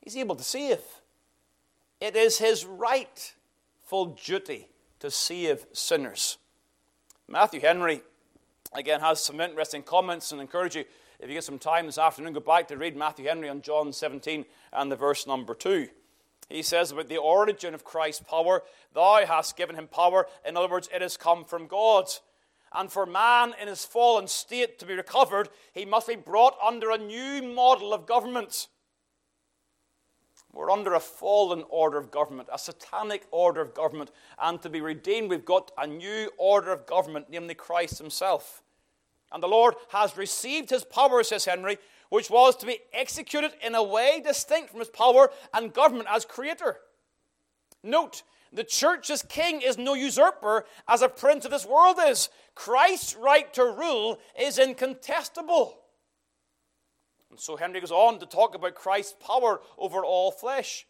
He's 0.00 0.16
able 0.16 0.36
to 0.36 0.44
save. 0.44 0.80
It 2.00 2.16
is 2.16 2.38
his 2.38 2.64
right 2.64 3.34
full 3.90 4.16
duty 4.24 4.68
to 5.00 5.10
save 5.10 5.66
sinners. 5.72 6.38
Matthew 7.26 7.58
Henry, 7.58 8.02
again, 8.72 9.00
has 9.00 9.20
some 9.20 9.40
interesting 9.40 9.82
comments 9.82 10.30
and 10.30 10.40
encourage 10.40 10.76
you, 10.76 10.84
if 11.18 11.28
you 11.28 11.34
get 11.34 11.42
some 11.42 11.58
time 11.58 11.86
this 11.86 11.98
afternoon, 11.98 12.32
go 12.32 12.38
back 12.38 12.68
to 12.68 12.76
read 12.76 12.94
Matthew 12.94 13.26
Henry 13.26 13.48
on 13.48 13.62
John 13.62 13.92
17 13.92 14.44
and 14.72 14.92
the 14.92 14.96
verse 14.96 15.26
number 15.26 15.56
2. 15.56 15.88
He 16.48 16.62
says 16.62 16.92
about 16.92 17.08
the 17.08 17.16
origin 17.16 17.74
of 17.74 17.82
Christ's 17.82 18.22
power, 18.22 18.62
Thou 18.94 19.26
hast 19.26 19.56
given 19.56 19.74
him 19.74 19.88
power. 19.88 20.28
In 20.46 20.56
other 20.56 20.68
words, 20.68 20.88
it 20.94 21.02
has 21.02 21.16
come 21.16 21.44
from 21.44 21.66
God. 21.66 22.06
And 22.72 22.92
for 22.92 23.06
man 23.06 23.54
in 23.60 23.66
his 23.66 23.84
fallen 23.84 24.28
state 24.28 24.78
to 24.78 24.86
be 24.86 24.94
recovered, 24.94 25.48
he 25.72 25.84
must 25.84 26.06
be 26.06 26.14
brought 26.14 26.56
under 26.64 26.92
a 26.92 26.98
new 26.98 27.42
model 27.42 27.92
of 27.92 28.06
government. 28.06 28.68
We're 30.52 30.70
under 30.70 30.94
a 30.94 31.00
fallen 31.00 31.62
order 31.68 31.96
of 31.96 32.10
government, 32.10 32.48
a 32.52 32.58
satanic 32.58 33.26
order 33.30 33.60
of 33.60 33.74
government. 33.74 34.10
And 34.40 34.60
to 34.62 34.68
be 34.68 34.80
redeemed, 34.80 35.30
we've 35.30 35.44
got 35.44 35.70
a 35.78 35.86
new 35.86 36.30
order 36.36 36.72
of 36.72 36.86
government, 36.86 37.26
namely 37.30 37.54
Christ 37.54 37.98
Himself. 37.98 38.62
And 39.32 39.42
the 39.42 39.48
Lord 39.48 39.74
has 39.90 40.16
received 40.16 40.70
His 40.70 40.84
power, 40.84 41.22
says 41.22 41.44
Henry, 41.44 41.78
which 42.08 42.30
was 42.30 42.56
to 42.56 42.66
be 42.66 42.80
executed 42.92 43.52
in 43.64 43.76
a 43.76 43.82
way 43.82 44.20
distinct 44.24 44.70
from 44.70 44.80
His 44.80 44.88
power 44.88 45.30
and 45.54 45.72
government 45.72 46.08
as 46.10 46.24
Creator. 46.24 46.78
Note, 47.84 48.24
the 48.52 48.64
church's 48.64 49.22
king 49.22 49.62
is 49.62 49.78
no 49.78 49.94
usurper 49.94 50.66
as 50.88 51.02
a 51.02 51.08
prince 51.08 51.44
of 51.44 51.52
this 51.52 51.64
world 51.64 51.98
is. 52.04 52.28
Christ's 52.56 53.14
right 53.14 53.52
to 53.54 53.62
rule 53.62 54.18
is 54.38 54.58
incontestable. 54.58 55.78
And 57.30 57.38
so 57.38 57.56
Henry 57.56 57.80
goes 57.80 57.92
on 57.92 58.18
to 58.18 58.26
talk 58.26 58.54
about 58.54 58.74
Christ's 58.74 59.16
power 59.24 59.60
over 59.78 60.04
all 60.04 60.30
flesh. 60.30 60.86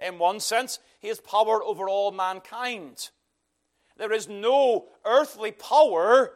In 0.00 0.18
one 0.18 0.40
sense, 0.40 0.78
he 1.00 1.08
has 1.08 1.20
power 1.20 1.62
over 1.62 1.88
all 1.88 2.12
mankind. 2.12 3.10
There 3.96 4.12
is 4.12 4.28
no 4.28 4.88
earthly 5.04 5.52
power 5.52 6.34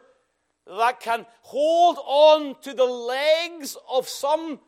that 0.67 0.99
can 0.99 1.25
hold 1.41 1.97
on 2.03 2.55
to 2.61 2.73
the 2.73 2.85
legs 2.85 3.77
of 3.89 4.07
some 4.07 4.59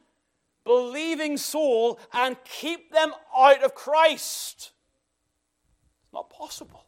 believing 0.63 1.37
soul 1.37 1.99
and 2.13 2.37
keep 2.45 2.91
them 2.91 3.11
out 3.35 3.63
of 3.63 3.75
Christ. 3.75 4.71
It's 6.03 6.13
not 6.13 6.29
possible. 6.29 6.85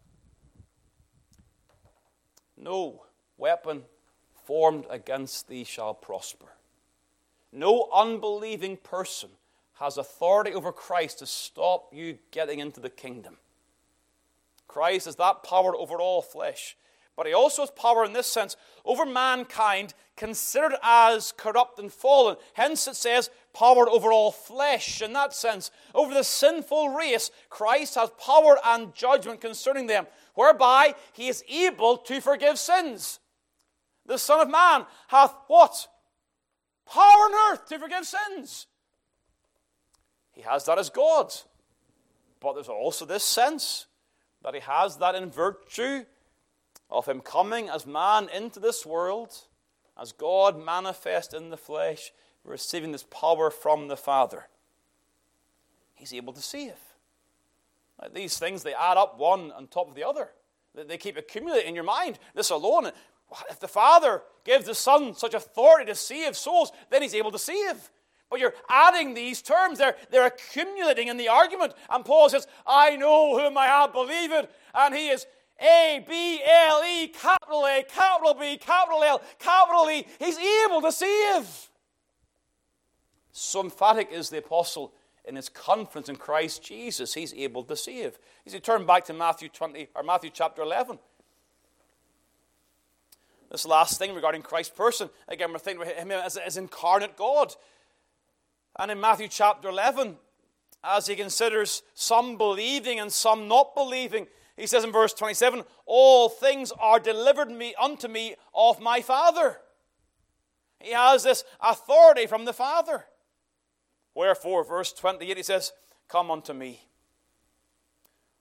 No 2.58 3.04
weapon 3.38 3.84
formed 4.46 4.86
against 4.90 5.48
thee 5.48 5.64
shall 5.64 5.94
prosper. 5.94 6.55
No 7.56 7.88
unbelieving 7.94 8.76
person 8.78 9.30
has 9.76 9.98
authority 9.98 10.54
over 10.54 10.74
Christ 10.74 11.20
to 11.20 11.26
stop 11.26 11.94
you 11.94 12.18
getting 12.32 12.60
into 12.60 12.82
the 12.82 12.90
kingdom. 12.90 13.38
Christ 14.68 15.06
has 15.06 15.16
that 15.16 15.44
power 15.44 15.74
over 15.76 15.96
all 15.96 16.22
flesh. 16.22 16.76
But 17.16 17.28
he 17.28 17.34
also 17.34 17.62
has 17.62 17.72
power 17.72 18.04
in 18.04 18.12
this 18.12 18.28
sense 18.28 18.58
over 18.84 19.06
mankind 19.06 19.94
considered 20.18 20.74
as 20.84 21.32
corrupt 21.32 21.80
and 21.80 21.92
fallen. 21.92 22.36
Hence 22.54 22.90
it 22.90 22.98
says 22.98 23.30
power 23.54 23.90
over 23.90 24.12
all 24.12 24.34
flesh 24.34 25.02
in 25.02 25.14
that 25.14 25.34
sense. 25.34 25.72
Over 25.94 26.14
the 26.14 26.24
sinful 26.24 26.90
race, 26.90 27.32
Christ 27.50 27.96
has 27.96 28.10
power 28.20 28.58
and 28.66 28.94
judgment 28.94 29.40
concerning 29.40 29.88
them, 29.88 30.08
whereby 30.34 30.94
he 31.14 31.30
is 31.30 31.42
able 31.50 31.98
to 32.00 32.20
forgive 32.20 32.60
sins. 32.60 33.22
The 34.06 34.18
Son 34.18 34.42
of 34.42 34.50
Man 34.50 34.86
hath 35.08 35.34
what? 35.48 35.88
Power 36.86 37.02
on 37.02 37.54
earth 37.54 37.68
to 37.68 37.80
forgive 37.80 38.06
sins. 38.06 38.68
He 40.32 40.42
has 40.42 40.66
that 40.66 40.78
as 40.78 40.90
God. 40.90 41.34
But 42.40 42.54
there's 42.54 42.70
also 42.70 43.06
this 43.06 43.24
sense 43.24 43.88
that 44.44 44.54
he 44.54 44.60
has 44.60 44.98
that 44.98 45.16
in 45.16 45.32
virtue 45.32 46.06
of 46.92 47.08
him 47.08 47.22
coming 47.22 47.70
as 47.70 47.88
man 47.88 48.30
into 48.30 48.60
this 48.60 48.86
world, 48.86 49.34
as 50.00 50.12
God 50.12 50.64
manifest 50.64 51.34
in 51.34 51.50
the 51.50 51.58
flesh, 51.58 52.12
receiving 52.44 52.92
this 52.92 53.06
power 53.10 53.50
from 53.50 53.88
the 53.88 53.98
Father. 53.98 54.48
He's 55.96 56.14
able 56.14 56.34
to 56.34 56.42
save. 56.42 56.76
These 58.14 58.38
things, 58.38 58.62
they 58.62 58.74
add 58.74 58.98
up 58.98 59.18
one 59.18 59.52
on 59.52 59.68
top 59.68 59.88
of 59.88 59.96
the 59.96 60.04
other. 60.04 60.30
They 60.76 60.98
keep 60.98 61.18
accumulating 61.18 61.70
in 61.70 61.76
your 61.76 61.86
mind. 61.86 62.20
This 62.36 62.50
alone, 62.50 62.92
if 63.50 63.60
the 63.60 63.68
Father 63.68 64.22
gives 64.44 64.66
the 64.66 64.76
Son 64.76 65.16
such 65.16 65.34
authority 65.34 65.86
to 65.88 65.96
save 65.96 66.38
souls, 66.38 66.72
then 66.90 67.02
He's 67.02 67.16
able 67.16 67.32
to 67.32 67.40
save. 67.40 67.92
But 68.30 68.40
you're 68.40 68.54
adding 68.70 69.14
these 69.14 69.42
terms, 69.42 69.78
they're, 69.78 69.96
they're 70.10 70.26
accumulating 70.26 71.08
in 71.08 71.18
the 71.18 71.28
argument. 71.28 71.74
And 71.90 72.04
Paul 72.04 72.30
says, 72.30 72.48
I 72.66 72.96
know 72.96 73.38
whom 73.38 73.58
I 73.58 73.68
have 73.68 73.94
believed, 73.94 74.34
and 74.74 74.96
He 74.96 75.10
is 75.10 75.26
a, 75.62 76.04
B, 76.08 76.42
L, 76.46 76.84
E, 76.84 77.08
capital 77.08 77.66
A, 77.66 77.84
capital 77.84 78.34
B, 78.34 78.58
capital 78.58 79.04
L, 79.04 79.22
capital 79.40 79.90
E. 79.90 80.06
He's 80.20 80.38
able 80.38 80.82
to 80.82 80.92
save. 80.92 81.70
So 83.32 83.62
emphatic 83.62 84.10
is 84.12 84.30
the 84.30 84.40
apostle 84.40 84.94
in 85.28 85.36
his 85.36 85.50
confidence 85.50 86.10
in 86.10 86.16
Christ 86.16 86.64
Jesus, 86.64 87.14
he's 87.14 87.34
able 87.34 87.64
to 87.64 87.76
save. 87.76 88.18
As 88.46 88.54
you 88.54 88.60
turn 88.60 88.86
back 88.86 89.06
to 89.06 89.14
Matthew 89.14 89.50
20 89.50 89.88
or 89.96 90.04
Matthew 90.04 90.30
chapter 90.32 90.62
11. 90.62 91.00
This 93.52 93.66
last 93.66 94.00
thing 94.00 94.14
regarding 94.14 94.42
Christ's 94.42 94.76
person, 94.76 95.10
again, 95.28 95.52
we're 95.52 95.60
thinking 95.60 95.84
about 95.84 95.96
him 95.96 96.12
as, 96.12 96.38
as 96.38 96.58
incarnate 96.58 97.16
God. 97.16 97.56
And 98.78 98.92
in 98.92 99.00
Matthew 99.00 99.28
chapter 99.28 99.70
11, 99.70 100.18
as 100.84 101.08
he 101.08 101.16
considers 101.16 101.84
some 101.94 102.38
believing 102.38 103.00
and 103.00 103.12
some 103.12 103.48
not 103.48 103.76
believing, 103.76 104.28
he 104.58 104.68
says 104.68 104.84
in 104.84 104.92
verse 104.92 105.14
27 105.14 105.64
All 105.86 106.30
things 106.30 106.72
are 106.80 107.00
delivered 107.00 107.50
me 107.50 107.76
unto 107.82 108.08
me 108.08 108.36
of 108.54 108.80
my 108.80 109.02
Father. 109.02 109.58
He 110.80 110.92
has 110.92 111.24
this 111.24 111.44
authority 111.62 112.28
from 112.28 112.46
the 112.46 112.54
Father. 112.54 113.06
Wherefore, 114.14 114.64
verse 114.64 114.94
28, 114.94 115.38
he 115.38 115.44
says, 115.44 115.74
Come 116.08 116.32
unto 116.32 116.54
me. 116.54 116.82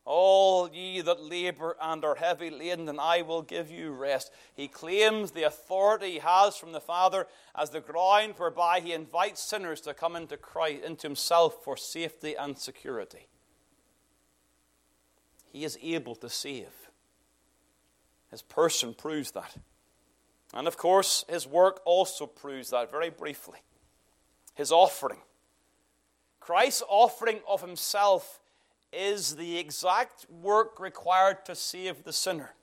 All 0.06 0.68
ye 0.70 1.00
that 1.00 1.22
labor 1.22 1.76
and 1.80 2.04
are 2.04 2.16
heavy 2.16 2.50
laden, 2.50 2.88
and 2.88 3.00
I 3.00 3.22
will 3.22 3.40
give 3.40 3.70
you 3.70 3.90
rest. 3.92 4.30
He 4.54 4.68
claims 4.68 5.30
the 5.30 5.44
authority 5.44 6.12
he 6.12 6.18
has 6.18 6.56
from 6.56 6.72
the 6.72 6.80
Father 6.80 7.26
as 7.54 7.70
the 7.70 7.80
ground 7.80 8.34
whereby 8.36 8.80
he 8.80 8.92
invites 8.92 9.42
sinners 9.42 9.80
to 9.82 9.94
come 9.94 10.14
into 10.14 10.36
Christ, 10.36 10.84
into 10.84 11.06
himself 11.06 11.64
for 11.64 11.76
safety 11.76 12.34
and 12.34 12.58
security. 12.58 13.28
He 15.50 15.64
is 15.64 15.78
able 15.82 16.16
to 16.16 16.28
save. 16.28 16.90
His 18.30 18.42
person 18.42 18.92
proves 18.92 19.30
that. 19.30 19.56
And 20.52 20.66
of 20.68 20.76
course, 20.76 21.24
his 21.28 21.46
work 21.46 21.80
also 21.84 22.26
proves 22.26 22.70
that 22.70 22.90
very 22.90 23.08
briefly. 23.08 23.60
His 24.54 24.70
offering. 24.70 25.20
Christ's 26.40 26.82
offering 26.88 27.40
of 27.48 27.62
himself 27.62 28.40
is 28.94 29.36
the 29.36 29.58
exact 29.58 30.26
work 30.30 30.80
required 30.80 31.44
to 31.46 31.54
save 31.54 32.04
the 32.04 32.12
sinner. 32.12 32.54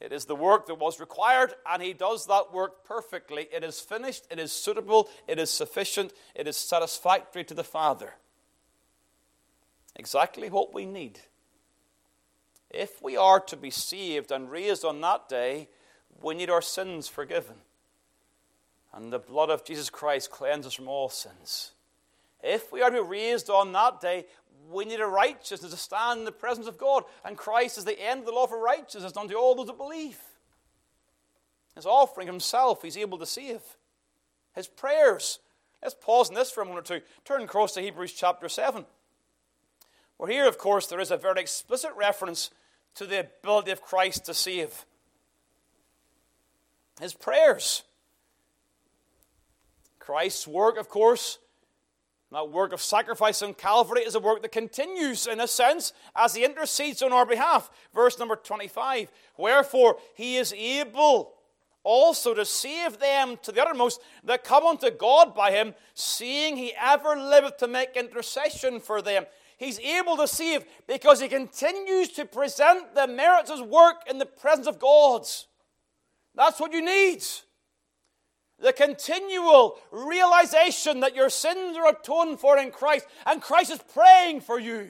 It 0.00 0.12
is 0.12 0.24
the 0.24 0.36
work 0.36 0.66
that 0.66 0.76
was 0.76 0.98
required, 0.98 1.54
and 1.70 1.82
he 1.82 1.92
does 1.92 2.26
that 2.26 2.52
work 2.52 2.84
perfectly. 2.84 3.48
It 3.52 3.62
is 3.62 3.80
finished, 3.80 4.26
it 4.30 4.38
is 4.38 4.50
suitable, 4.50 5.10
it 5.28 5.38
is 5.38 5.50
sufficient, 5.50 6.12
it 6.34 6.48
is 6.48 6.56
satisfactory 6.56 7.44
to 7.44 7.54
the 7.54 7.64
Father. 7.64 8.14
Exactly 9.96 10.48
what 10.48 10.72
we 10.72 10.86
need 10.86 11.20
if 12.70 13.02
we 13.02 13.16
are 13.16 13.40
to 13.40 13.56
be 13.56 13.70
saved 13.70 14.30
and 14.30 14.50
raised 14.50 14.84
on 14.84 15.00
that 15.00 15.28
day, 15.28 15.68
we 16.22 16.34
need 16.34 16.50
our 16.50 16.62
sins 16.62 17.08
forgiven. 17.08 17.56
And 18.92 19.12
the 19.12 19.18
blood 19.18 19.50
of 19.50 19.64
Jesus 19.64 19.90
Christ 19.90 20.30
cleanses 20.30 20.74
from 20.74 20.88
all 20.88 21.08
sins. 21.08 21.72
If 22.42 22.72
we 22.72 22.80
are 22.80 22.90
to 22.90 23.02
be 23.02 23.08
raised 23.08 23.50
on 23.50 23.72
that 23.72 24.00
day, 24.00 24.26
we 24.70 24.84
need 24.84 25.00
a 25.00 25.06
righteousness 25.06 25.72
to 25.72 25.76
stand 25.76 26.20
in 26.20 26.24
the 26.24 26.32
presence 26.32 26.66
of 26.66 26.78
God. 26.78 27.04
And 27.24 27.36
Christ 27.36 27.78
is 27.78 27.84
the 27.84 28.00
end 28.00 28.20
of 28.20 28.26
the 28.26 28.32
law 28.32 28.46
for 28.46 28.62
righteousness 28.62 29.16
unto 29.16 29.34
all 29.34 29.54
those 29.54 29.66
that 29.66 29.76
believe. 29.76 30.18
His 31.74 31.86
offering 31.86 32.26
himself, 32.26 32.82
he's 32.82 32.96
able 32.96 33.18
to 33.18 33.26
save. 33.26 33.60
His 34.54 34.66
prayers. 34.66 35.38
Let's 35.82 35.94
pause 35.94 36.28
on 36.28 36.34
this 36.34 36.50
for 36.50 36.62
a 36.62 36.66
moment 36.66 36.90
or 36.90 36.98
two. 36.98 37.04
Turn 37.24 37.42
across 37.42 37.72
to 37.74 37.80
Hebrews 37.80 38.12
chapter 38.12 38.48
7. 38.48 38.84
Well, 40.18 40.30
here, 40.30 40.46
of 40.46 40.58
course, 40.58 40.86
there 40.86 41.00
is 41.00 41.10
a 41.10 41.16
very 41.16 41.40
explicit 41.40 41.92
reference 41.96 42.50
to 42.96 43.06
the 43.06 43.20
ability 43.20 43.70
of 43.70 43.80
Christ 43.80 44.26
to 44.26 44.34
save. 44.34 44.84
His 47.00 47.14
prayers. 47.14 47.84
Christ's 49.98 50.46
work, 50.46 50.76
of 50.76 50.88
course, 50.88 51.38
that 52.32 52.50
work 52.50 52.72
of 52.72 52.80
sacrifice 52.80 53.42
on 53.42 53.54
Calvary 53.54 54.02
is 54.02 54.14
a 54.14 54.20
work 54.20 54.42
that 54.42 54.52
continues, 54.52 55.26
in 55.26 55.40
a 55.40 55.48
sense, 55.48 55.92
as 56.14 56.34
he 56.34 56.44
intercedes 56.44 57.02
on 57.02 57.12
our 57.12 57.26
behalf. 57.26 57.70
Verse 57.94 58.18
number 58.18 58.36
25 58.36 59.10
Wherefore 59.36 59.96
he 60.14 60.36
is 60.36 60.52
able 60.52 61.34
also 61.82 62.34
to 62.34 62.44
save 62.44 62.98
them 62.98 63.38
to 63.42 63.52
the 63.52 63.60
uttermost 63.60 64.00
that 64.24 64.44
come 64.44 64.64
unto 64.64 64.90
God 64.90 65.34
by 65.34 65.50
him, 65.50 65.74
seeing 65.94 66.56
he 66.56 66.72
ever 66.80 67.16
liveth 67.16 67.56
to 67.58 67.68
make 67.68 67.96
intercession 67.96 68.80
for 68.80 69.02
them. 69.02 69.24
He's 69.56 69.80
able 69.80 70.16
to 70.16 70.28
save 70.28 70.64
because 70.86 71.20
he 71.20 71.28
continues 71.28 72.08
to 72.10 72.24
present 72.24 72.94
the 72.94 73.06
merits 73.06 73.50
of 73.50 73.58
his 73.58 73.68
work 73.68 74.02
in 74.08 74.18
the 74.18 74.26
presence 74.26 74.66
of 74.66 74.78
God. 74.78 75.26
That's 76.34 76.60
what 76.60 76.72
you 76.72 76.82
need. 76.82 77.24
The 78.60 78.72
continual 78.72 79.78
realization 79.90 81.00
that 81.00 81.16
your 81.16 81.30
sins 81.30 81.76
are 81.76 81.88
atoned 81.88 82.40
for 82.40 82.58
in 82.58 82.70
Christ 82.70 83.06
and 83.26 83.40
Christ 83.40 83.72
is 83.72 83.80
praying 83.94 84.42
for 84.42 84.58
you. 84.58 84.88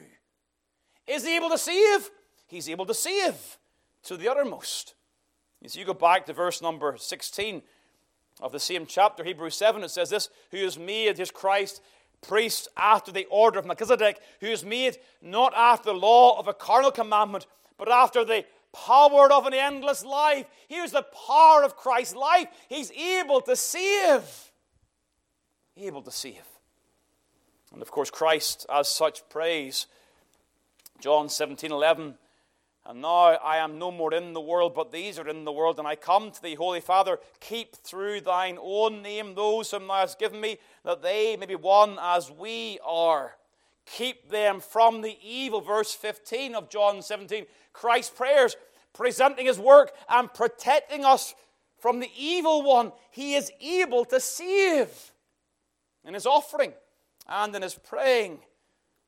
Is 1.07 1.25
he 1.25 1.35
able 1.35 1.49
to 1.49 1.57
save? 1.57 2.09
He's 2.47 2.69
able 2.69 2.85
to 2.85 2.93
save 2.93 3.57
to 4.03 4.17
the 4.17 4.29
uttermost. 4.29 4.95
As 5.63 5.75
you 5.75 5.85
go 5.85 5.93
back 5.93 6.25
to 6.25 6.33
verse 6.33 6.61
number 6.61 6.95
16 6.97 7.61
of 8.41 8.51
the 8.51 8.59
same 8.59 8.85
chapter, 8.85 9.23
Hebrews 9.23 9.55
7, 9.55 9.83
it 9.83 9.91
says 9.91 10.09
this 10.09 10.29
Who 10.51 10.57
has 10.57 10.77
made 10.77 11.17
his 11.17 11.31
Christ 11.31 11.81
priest 12.21 12.67
after 12.77 13.11
the 13.11 13.25
order 13.29 13.59
of 13.59 13.65
Melchizedek, 13.65 14.19
who 14.39 14.47
is 14.47 14.65
made 14.65 14.97
not 15.21 15.53
after 15.55 15.91
the 15.91 15.97
law 15.97 16.39
of 16.39 16.47
a 16.47 16.53
carnal 16.53 16.91
commandment, 16.91 17.47
but 17.77 17.91
after 17.91 18.23
the 18.23 18.45
power 18.73 19.31
of 19.31 19.45
an 19.45 19.53
endless 19.53 20.03
life. 20.03 20.45
Here's 20.67 20.91
the 20.91 21.05
power 21.27 21.63
of 21.63 21.75
Christ's 21.75 22.15
life. 22.15 22.47
He's 22.69 22.91
able 22.91 23.41
to 23.41 23.55
save. 23.55 24.51
Able 25.77 26.01
to 26.03 26.11
save. 26.11 26.45
And 27.73 27.81
of 27.81 27.91
course, 27.91 28.09
Christ, 28.09 28.65
as 28.71 28.87
such, 28.87 29.27
prays. 29.29 29.87
John 30.99 31.29
17 31.29 31.71
11. 31.71 32.15
And 32.85 33.01
now 33.01 33.35
I 33.35 33.57
am 33.57 33.77
no 33.77 33.91
more 33.91 34.13
in 34.13 34.33
the 34.33 34.41
world, 34.41 34.73
but 34.73 34.91
these 34.91 35.19
are 35.19 35.27
in 35.27 35.45
the 35.45 35.51
world. 35.51 35.77
And 35.77 35.87
I 35.87 35.95
come 35.95 36.31
to 36.31 36.41
thee, 36.41 36.55
Holy 36.55 36.81
Father, 36.81 37.19
keep 37.39 37.75
through 37.75 38.21
thine 38.21 38.57
own 38.59 39.01
name 39.03 39.35
those 39.35 39.69
whom 39.69 39.87
thou 39.87 39.95
hast 39.95 40.17
given 40.17 40.41
me, 40.41 40.57
that 40.83 41.03
they 41.03 41.37
may 41.37 41.45
be 41.45 41.55
one 41.55 41.99
as 42.01 42.31
we 42.31 42.79
are. 42.83 43.35
Keep 43.85 44.29
them 44.29 44.59
from 44.59 45.01
the 45.01 45.17
evil. 45.23 45.61
Verse 45.61 45.93
15 45.93 46.55
of 46.55 46.69
John 46.69 47.01
17. 47.01 47.45
Christ's 47.73 48.15
prayers, 48.15 48.55
presenting 48.93 49.45
his 49.45 49.59
work 49.59 49.93
and 50.09 50.33
protecting 50.33 51.05
us 51.05 51.33
from 51.77 51.99
the 51.99 52.09
evil 52.17 52.61
one. 52.61 52.91
He 53.09 53.33
is 53.35 53.51
able 53.59 54.05
to 54.05 54.19
save 54.19 55.11
in 56.05 56.13
his 56.13 56.25
offering 56.25 56.73
and 57.27 57.55
in 57.55 57.61
his 57.61 57.75
praying, 57.75 58.39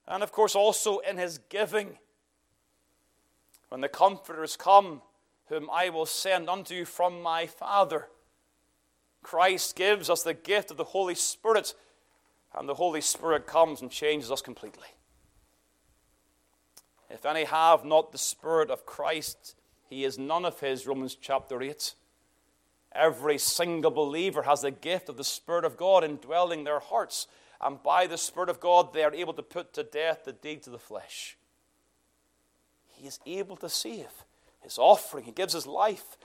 and 0.07 0.23
of 0.23 0.31
course 0.31 0.55
also 0.55 0.99
in 0.99 1.17
his 1.17 1.38
giving. 1.49 1.97
When 3.69 3.81
the 3.81 3.89
Comforters 3.89 4.55
come, 4.55 5.01
whom 5.47 5.69
I 5.71 5.89
will 5.89 6.05
send 6.05 6.49
unto 6.49 6.73
you 6.73 6.86
from 6.86 7.21
my 7.21 7.47
Father, 7.47 8.07
Christ 9.23 9.75
gives 9.75 10.09
us 10.09 10.23
the 10.23 10.33
gift 10.33 10.71
of 10.71 10.77
the 10.77 10.83
Holy 10.83 11.15
Spirit, 11.15 11.73
and 12.55 12.67
the 12.67 12.75
Holy 12.75 13.01
Spirit 13.01 13.47
comes 13.47 13.81
and 13.81 13.89
changes 13.89 14.31
us 14.31 14.41
completely. 14.41 14.87
If 17.09 17.25
any 17.25 17.43
have 17.43 17.85
not 17.85 18.11
the 18.11 18.17
Spirit 18.17 18.69
of 18.69 18.85
Christ, 18.85 19.55
he 19.89 20.03
is 20.03 20.17
none 20.17 20.45
of 20.45 20.59
his, 20.59 20.87
Romans 20.87 21.15
chapter 21.19 21.61
8. 21.61 21.93
Every 22.91 23.37
single 23.37 23.91
believer 23.91 24.43
has 24.43 24.61
the 24.61 24.71
gift 24.71 25.09
of 25.09 25.17
the 25.17 25.23
Spirit 25.23 25.65
of 25.65 25.77
God 25.77 26.03
indwelling 26.03 26.63
their 26.63 26.79
hearts, 26.79 27.27
and 27.61 27.81
by 27.81 28.07
the 28.07 28.17
Spirit 28.17 28.49
of 28.49 28.59
God, 28.59 28.93
they 28.93 29.03
are 29.03 29.13
able 29.13 29.33
to 29.33 29.43
put 29.43 29.73
to 29.73 29.83
death 29.83 30.25
the 30.25 30.33
deeds 30.33 30.67
of 30.67 30.73
the 30.73 30.79
flesh. 30.79 31.37
He 32.87 33.07
is 33.07 33.19
able 33.25 33.57
to 33.57 33.69
save. 33.69 34.11
His 34.61 34.77
offering, 34.77 35.25
He 35.25 35.31
gives 35.31 35.53
His 35.53 35.67
life. 35.67 36.17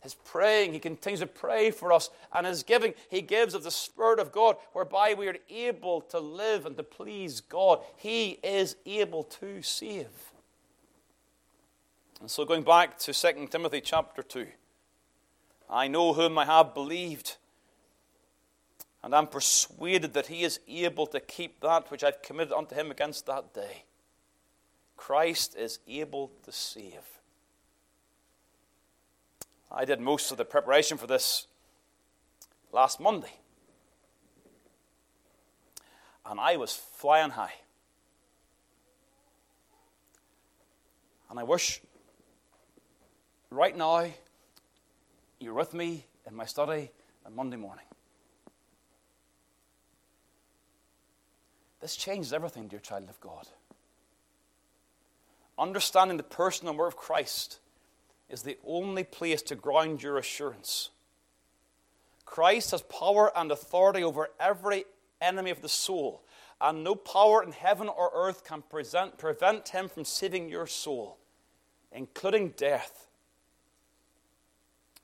His 0.00 0.14
praying, 0.14 0.72
He 0.72 0.78
continues 0.78 1.20
to 1.20 1.26
pray 1.26 1.70
for 1.70 1.92
us. 1.92 2.10
And 2.32 2.46
His 2.46 2.62
giving, 2.62 2.94
He 3.10 3.20
gives 3.20 3.54
of 3.54 3.64
the 3.64 3.70
Spirit 3.70 4.20
of 4.20 4.32
God, 4.32 4.56
whereby 4.72 5.14
we 5.14 5.28
are 5.28 5.36
able 5.50 6.02
to 6.02 6.20
live 6.20 6.66
and 6.66 6.76
to 6.76 6.82
please 6.82 7.40
God. 7.40 7.80
He 7.96 8.38
is 8.42 8.76
able 8.86 9.24
to 9.24 9.62
save. 9.62 10.06
And 12.20 12.30
so, 12.30 12.44
going 12.44 12.62
back 12.62 12.98
to 13.00 13.12
2 13.12 13.48
Timothy 13.48 13.80
chapter 13.80 14.22
2, 14.22 14.46
I 15.70 15.88
know 15.88 16.14
whom 16.14 16.38
I 16.38 16.46
have 16.46 16.74
believed, 16.74 17.36
and 19.02 19.14
I 19.14 19.18
am 19.18 19.26
persuaded 19.26 20.14
that 20.14 20.26
he 20.26 20.42
is 20.42 20.60
able 20.66 21.06
to 21.08 21.20
keep 21.20 21.60
that 21.60 21.90
which 21.90 22.02
I've 22.02 22.22
committed 22.22 22.52
unto 22.52 22.74
him 22.74 22.90
against 22.90 23.26
that 23.26 23.52
day. 23.52 23.84
Christ 24.96 25.56
is 25.56 25.78
able 25.86 26.32
to 26.44 26.52
save. 26.52 27.17
I 29.70 29.84
did 29.84 30.00
most 30.00 30.30
of 30.30 30.38
the 30.38 30.44
preparation 30.44 30.96
for 30.96 31.06
this 31.06 31.46
last 32.72 33.00
Monday. 33.00 33.32
And 36.24 36.40
I 36.40 36.56
was 36.56 36.74
flying 36.74 37.30
high. 37.30 37.54
And 41.30 41.38
I 41.38 41.42
wish 41.42 41.80
right 43.50 43.76
now 43.76 44.06
you're 45.38 45.54
with 45.54 45.74
me 45.74 46.06
in 46.26 46.34
my 46.34 46.44
study 46.44 46.90
on 47.26 47.34
Monday 47.34 47.56
morning. 47.56 47.84
This 51.80 51.96
changes 51.96 52.32
everything, 52.32 52.68
dear 52.68 52.80
child 52.80 53.08
of 53.08 53.20
God. 53.20 53.46
Understanding 55.58 56.16
the 56.16 56.22
person 56.22 56.68
and 56.68 56.76
work 56.78 56.88
of 56.88 56.96
Christ 56.96 57.58
is 58.28 58.42
the 58.42 58.58
only 58.66 59.04
place 59.04 59.42
to 59.42 59.54
ground 59.54 60.02
your 60.02 60.18
assurance. 60.18 60.90
Christ 62.24 62.72
has 62.72 62.82
power 62.82 63.32
and 63.36 63.50
authority 63.50 64.04
over 64.04 64.28
every 64.38 64.84
enemy 65.20 65.50
of 65.50 65.62
the 65.62 65.68
soul, 65.68 66.22
and 66.60 66.84
no 66.84 66.94
power 66.94 67.42
in 67.42 67.52
heaven 67.52 67.88
or 67.88 68.10
earth 68.14 68.44
can 68.44 68.62
present, 68.62 69.18
prevent 69.18 69.70
him 69.70 69.88
from 69.88 70.04
saving 70.04 70.48
your 70.48 70.66
soul, 70.66 71.16
including 71.90 72.50
death. 72.50 73.06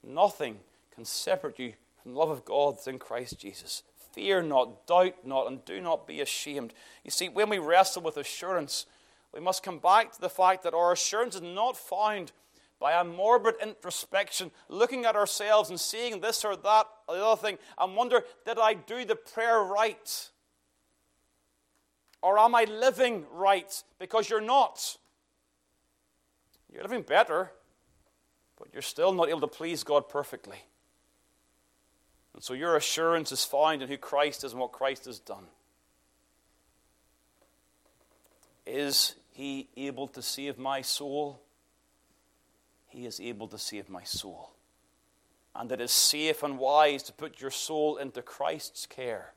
Nothing 0.07 0.59
can 0.95 1.05
separate 1.05 1.59
you 1.59 1.73
from 2.03 2.13
the 2.13 2.19
love 2.19 2.31
of 2.31 2.45
God 2.45 2.77
in 2.87 2.99
Christ 2.99 3.39
Jesus. 3.39 3.83
Fear 4.13 4.43
not, 4.43 4.87
doubt 4.87 5.27
not, 5.27 5.47
and 5.47 5.65
do 5.65 5.81
not 5.81 6.07
be 6.07 6.21
ashamed. 6.21 6.75
You 7.03 7.11
see, 7.11 7.29
when 7.29 7.49
we 7.49 7.59
wrestle 7.59 8.03
with 8.03 8.17
assurance, 8.17 8.87
we 9.33 9.41
must 9.41 9.63
come 9.63 9.79
back 9.79 10.13
to 10.13 10.21
the 10.21 10.29
fact 10.29 10.63
that 10.63 10.75
our 10.75 10.93
assurance 10.93 11.35
is 11.35 11.43
not 11.43 11.77
found 11.77 12.31
by 12.85 13.01
a 13.01 13.03
morbid 13.03 13.55
introspection, 13.63 14.51
looking 14.69 15.07
at 15.07 15.17
ourselves 15.17 15.71
and 15.71 15.81
seeing 15.81 16.21
this 16.21 16.45
or 16.45 16.55
that 16.55 16.87
or 17.09 17.17
the 17.17 17.25
other 17.25 17.41
thing, 17.41 17.57
and 17.79 17.97
wonder, 17.97 18.23
did 18.45 18.59
I 18.59 18.75
do 18.75 19.07
the 19.07 19.17
prayer 19.17 19.63
right? 19.63 20.29
Or 22.21 22.39
am 22.39 22.55
I 22.55 22.65
living 22.65 23.25
right? 23.33 23.83
Because 23.99 24.29
you're 24.29 24.43
not. 24.43 24.99
You're 26.71 26.83
living 26.83 27.01
better, 27.01 27.53
but 28.59 28.69
you're 28.75 28.83
still 28.83 29.15
not 29.15 29.31
able 29.31 29.41
to 29.41 29.47
please 29.47 29.83
God 29.83 30.11
perfectly. 30.11 30.59
And 32.35 32.43
so 32.43 32.53
your 32.53 32.77
assurance 32.77 33.33
is 33.33 33.47
found 33.47 33.81
in 33.81 33.89
who 33.89 33.97
Christ 33.97 34.45
is 34.45 34.53
and 34.53 34.61
what 34.61 34.73
Christ 34.73 35.07
has 35.07 35.21
done. 35.21 35.47
Is 38.67 39.15
he 39.33 39.71
able 39.75 40.07
to 40.09 40.21
save 40.21 40.59
my 40.59 40.83
soul? 40.83 41.41
He 42.95 43.07
is 43.07 43.19
able 43.19 43.49
to 43.49 43.59
save 43.59 43.89
my 43.89 44.05
soul. 44.05 44.53
And 45.53 45.71
it 45.73 45.81
is 45.81 45.91
safe 45.91 46.45
and 46.45 46.61
wise 46.61 47.03
to 47.05 47.13
put 47.13 47.41
your 47.41 47.51
soul 47.51 47.97
into 47.97 48.23
Christ's 48.23 48.87
care. 48.87 49.33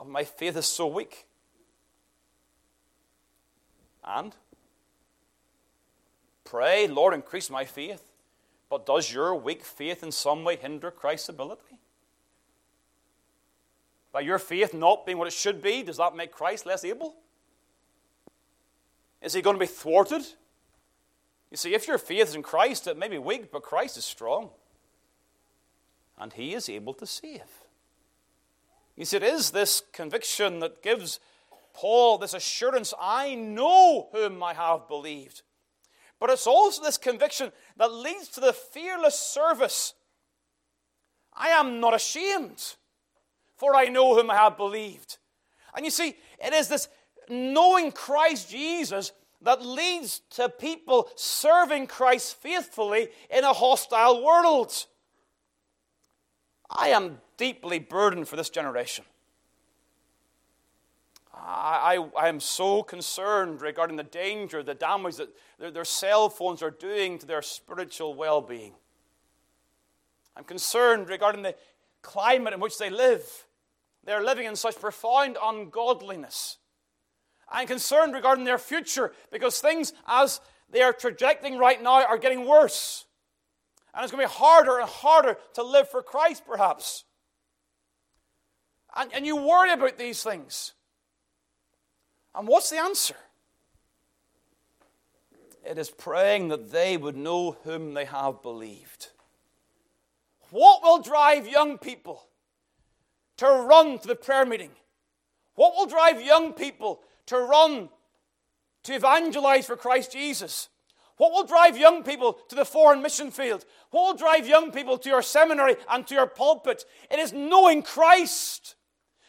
Oh, 0.00 0.04
my 0.06 0.24
faith 0.24 0.56
is 0.56 0.64
so 0.64 0.86
weak. 0.86 1.26
And 4.02 4.34
pray, 6.44 6.86
Lord, 6.86 7.12
increase 7.12 7.50
my 7.50 7.66
faith. 7.66 8.02
But 8.70 8.86
does 8.86 9.12
your 9.12 9.34
weak 9.34 9.62
faith 9.62 10.02
in 10.02 10.10
some 10.10 10.42
way 10.42 10.56
hinder 10.56 10.90
Christ's 10.90 11.28
ability? 11.28 11.80
By 14.10 14.20
your 14.20 14.38
faith 14.38 14.72
not 14.72 15.04
being 15.04 15.18
what 15.18 15.28
it 15.28 15.34
should 15.34 15.60
be, 15.60 15.82
does 15.82 15.98
that 15.98 16.16
make 16.16 16.32
Christ 16.32 16.64
less 16.64 16.82
able? 16.82 17.14
Is 19.20 19.34
he 19.34 19.42
going 19.42 19.56
to 19.56 19.60
be 19.60 19.66
thwarted? 19.66 20.24
You 21.50 21.56
see, 21.56 21.74
if 21.74 21.86
your 21.86 21.98
faith 21.98 22.28
is 22.28 22.34
in 22.34 22.42
Christ, 22.42 22.86
it 22.86 22.98
may 22.98 23.08
be 23.08 23.18
weak, 23.18 23.52
but 23.52 23.62
Christ 23.62 23.96
is 23.96 24.04
strong. 24.04 24.50
And 26.18 26.32
he 26.32 26.54
is 26.54 26.68
able 26.68 26.94
to 26.94 27.06
save. 27.06 27.42
You 28.96 29.04
see, 29.04 29.18
it 29.18 29.22
is 29.22 29.50
this 29.50 29.82
conviction 29.92 30.60
that 30.60 30.82
gives 30.82 31.20
Paul 31.74 32.18
this 32.18 32.34
assurance 32.34 32.94
I 32.98 33.34
know 33.34 34.08
whom 34.12 34.42
I 34.42 34.54
have 34.54 34.88
believed. 34.88 35.42
But 36.18 36.30
it's 36.30 36.46
also 36.46 36.82
this 36.82 36.96
conviction 36.96 37.52
that 37.76 37.92
leads 37.92 38.28
to 38.28 38.40
the 38.40 38.54
fearless 38.54 39.20
service. 39.20 39.92
I 41.34 41.48
am 41.48 41.80
not 41.80 41.94
ashamed, 41.94 42.74
for 43.56 43.76
I 43.76 43.86
know 43.86 44.14
whom 44.14 44.30
I 44.30 44.36
have 44.36 44.56
believed. 44.56 45.18
And 45.74 45.84
you 45.84 45.90
see, 45.90 46.16
it 46.42 46.54
is 46.54 46.68
this 46.68 46.88
knowing 47.28 47.92
Christ 47.92 48.50
Jesus 48.50 49.12
that 49.42 49.64
leads 49.64 50.20
to 50.30 50.48
people 50.48 51.08
serving 51.14 51.86
Christ 51.86 52.40
faithfully 52.40 53.08
in 53.30 53.44
a 53.44 53.52
hostile 53.52 54.24
world. 54.24 54.86
I 56.70 56.88
am 56.88 57.20
deeply 57.36 57.78
burdened 57.78 58.28
for 58.28 58.36
this 58.36 58.50
generation. 58.50 59.04
I, 61.34 61.98
I, 62.16 62.24
I 62.24 62.28
am 62.28 62.40
so 62.40 62.82
concerned 62.82 63.60
regarding 63.60 63.96
the 63.96 64.02
danger, 64.02 64.62
the 64.62 64.74
damage 64.74 65.16
that 65.16 65.28
their, 65.58 65.70
their 65.70 65.84
cell 65.84 66.28
phones 66.28 66.62
are 66.62 66.70
doing 66.70 67.18
to 67.18 67.26
their 67.26 67.42
spiritual 67.42 68.14
well 68.14 68.40
being. 68.40 68.72
I'm 70.36 70.44
concerned 70.44 71.08
regarding 71.08 71.42
the 71.42 71.54
climate 72.02 72.52
in 72.52 72.60
which 72.60 72.78
they 72.78 72.90
live. 72.90 73.46
They're 74.04 74.24
living 74.24 74.46
in 74.46 74.56
such 74.56 74.80
profound 74.80 75.36
ungodliness. 75.42 76.58
I'm 77.48 77.66
concerned 77.66 78.14
regarding 78.14 78.44
their 78.44 78.58
future 78.58 79.12
because 79.30 79.60
things 79.60 79.92
as 80.06 80.40
they 80.70 80.82
are 80.82 80.92
trajecting 80.92 81.58
right 81.58 81.80
now 81.82 82.04
are 82.04 82.18
getting 82.18 82.46
worse. 82.46 83.04
And 83.94 84.02
it's 84.02 84.12
going 84.12 84.22
to 84.22 84.28
be 84.28 84.34
harder 84.38 84.78
and 84.78 84.88
harder 84.88 85.38
to 85.54 85.62
live 85.62 85.88
for 85.88 86.02
Christ, 86.02 86.42
perhaps. 86.46 87.04
and, 88.94 89.10
and 89.14 89.24
you 89.24 89.36
worry 89.36 89.72
about 89.72 89.96
these 89.96 90.22
things. 90.22 90.72
And 92.34 92.46
what's 92.46 92.70
the 92.70 92.78
answer? 92.78 93.16
It 95.64 95.78
is 95.78 95.90
praying 95.90 96.48
that 96.48 96.70
they 96.70 96.96
would 96.96 97.16
know 97.16 97.56
whom 97.64 97.94
they 97.94 98.04
have 98.04 98.42
believed. 98.42 99.08
What 100.50 100.82
will 100.82 101.02
drive 101.02 101.48
young 101.48 101.78
people 101.78 102.28
to 103.38 103.46
run 103.46 103.98
to 103.98 104.08
the 104.08 104.14
prayer 104.14 104.46
meeting? 104.46 104.70
What 105.54 105.74
will 105.74 105.86
drive 105.86 106.22
young 106.22 106.52
people 106.52 107.00
to 107.26 107.38
run 107.38 107.88
to 108.84 108.94
evangelize 108.94 109.66
for 109.66 109.76
Christ 109.76 110.12
Jesus? 110.12 110.68
What 111.16 111.32
will 111.32 111.44
drive 111.44 111.78
young 111.78 112.02
people 112.02 112.34
to 112.48 112.54
the 112.54 112.64
foreign 112.64 113.02
mission 113.02 113.30
field? 113.30 113.64
What 113.90 114.02
will 114.02 114.18
drive 114.18 114.46
young 114.46 114.70
people 114.70 114.98
to 114.98 115.08
your 115.08 115.22
seminary 115.22 115.76
and 115.88 116.06
to 116.06 116.14
your 116.14 116.26
pulpit? 116.26 116.84
It 117.10 117.18
is 117.18 117.32
knowing 117.32 117.82
Christ, 117.82 118.76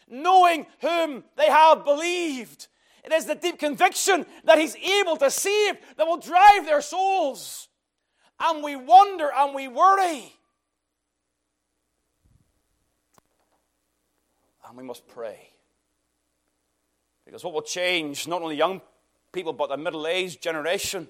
knowing 0.08 0.66
whom 0.80 1.24
they 1.36 1.46
have 1.46 1.84
believed. 1.84 2.68
It 3.04 3.12
is 3.12 3.24
the 3.24 3.34
deep 3.34 3.58
conviction 3.58 4.26
that 4.44 4.58
He's 4.58 4.76
able 4.76 5.16
to 5.16 5.30
save 5.30 5.76
that 5.96 6.06
will 6.06 6.18
drive 6.18 6.66
their 6.66 6.82
souls. 6.82 7.68
And 8.38 8.62
we 8.62 8.76
wonder 8.76 9.30
and 9.34 9.54
we 9.54 9.66
worry. 9.66 10.34
And 14.68 14.76
we 14.76 14.84
must 14.84 15.08
pray. 15.08 15.48
Because 17.28 17.44
what 17.44 17.52
will 17.52 17.60
change, 17.60 18.26
not 18.26 18.40
only 18.40 18.56
young 18.56 18.80
people, 19.32 19.52
but 19.52 19.68
the 19.68 19.76
middle 19.76 20.06
aged 20.06 20.42
generation 20.42 21.06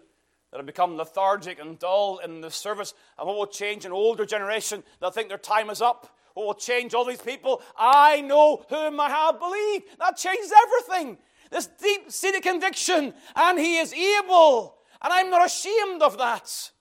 that 0.51 0.57
have 0.57 0.67
become 0.67 0.97
lethargic 0.97 1.61
and 1.61 1.79
dull 1.79 2.19
in 2.19 2.41
the 2.41 2.51
service, 2.51 2.93
and 3.17 3.29
what 3.29 3.37
will 3.37 3.47
change 3.47 3.85
an 3.85 3.93
older 3.93 4.27
generation 4.27 4.83
that 4.99 5.15
think 5.15 5.29
their 5.29 5.39
time 5.39 5.71
is 5.71 5.81
up. 5.81 6.13
What 6.35 6.45
will 6.45 6.55
change 6.55 6.93
all 6.93 7.05
these 7.05 7.23
people? 7.23 7.63
I 7.77 8.21
know 8.23 8.65
whom 8.69 8.99
I 8.99 9.09
have 9.09 9.39
believed. 9.39 9.97
That 10.01 10.17
changes 10.17 10.53
everything. 10.67 11.19
This 11.53 11.69
deep 11.81 12.11
seated 12.11 12.43
conviction, 12.43 13.15
and 13.37 13.57
He 13.57 13.77
is 13.79 13.95
able, 13.95 14.75
and 15.01 15.13
I'm 15.13 15.31
not 15.31 15.47
ashamed 15.47 16.03
of 16.03 16.19
that. 16.19 16.73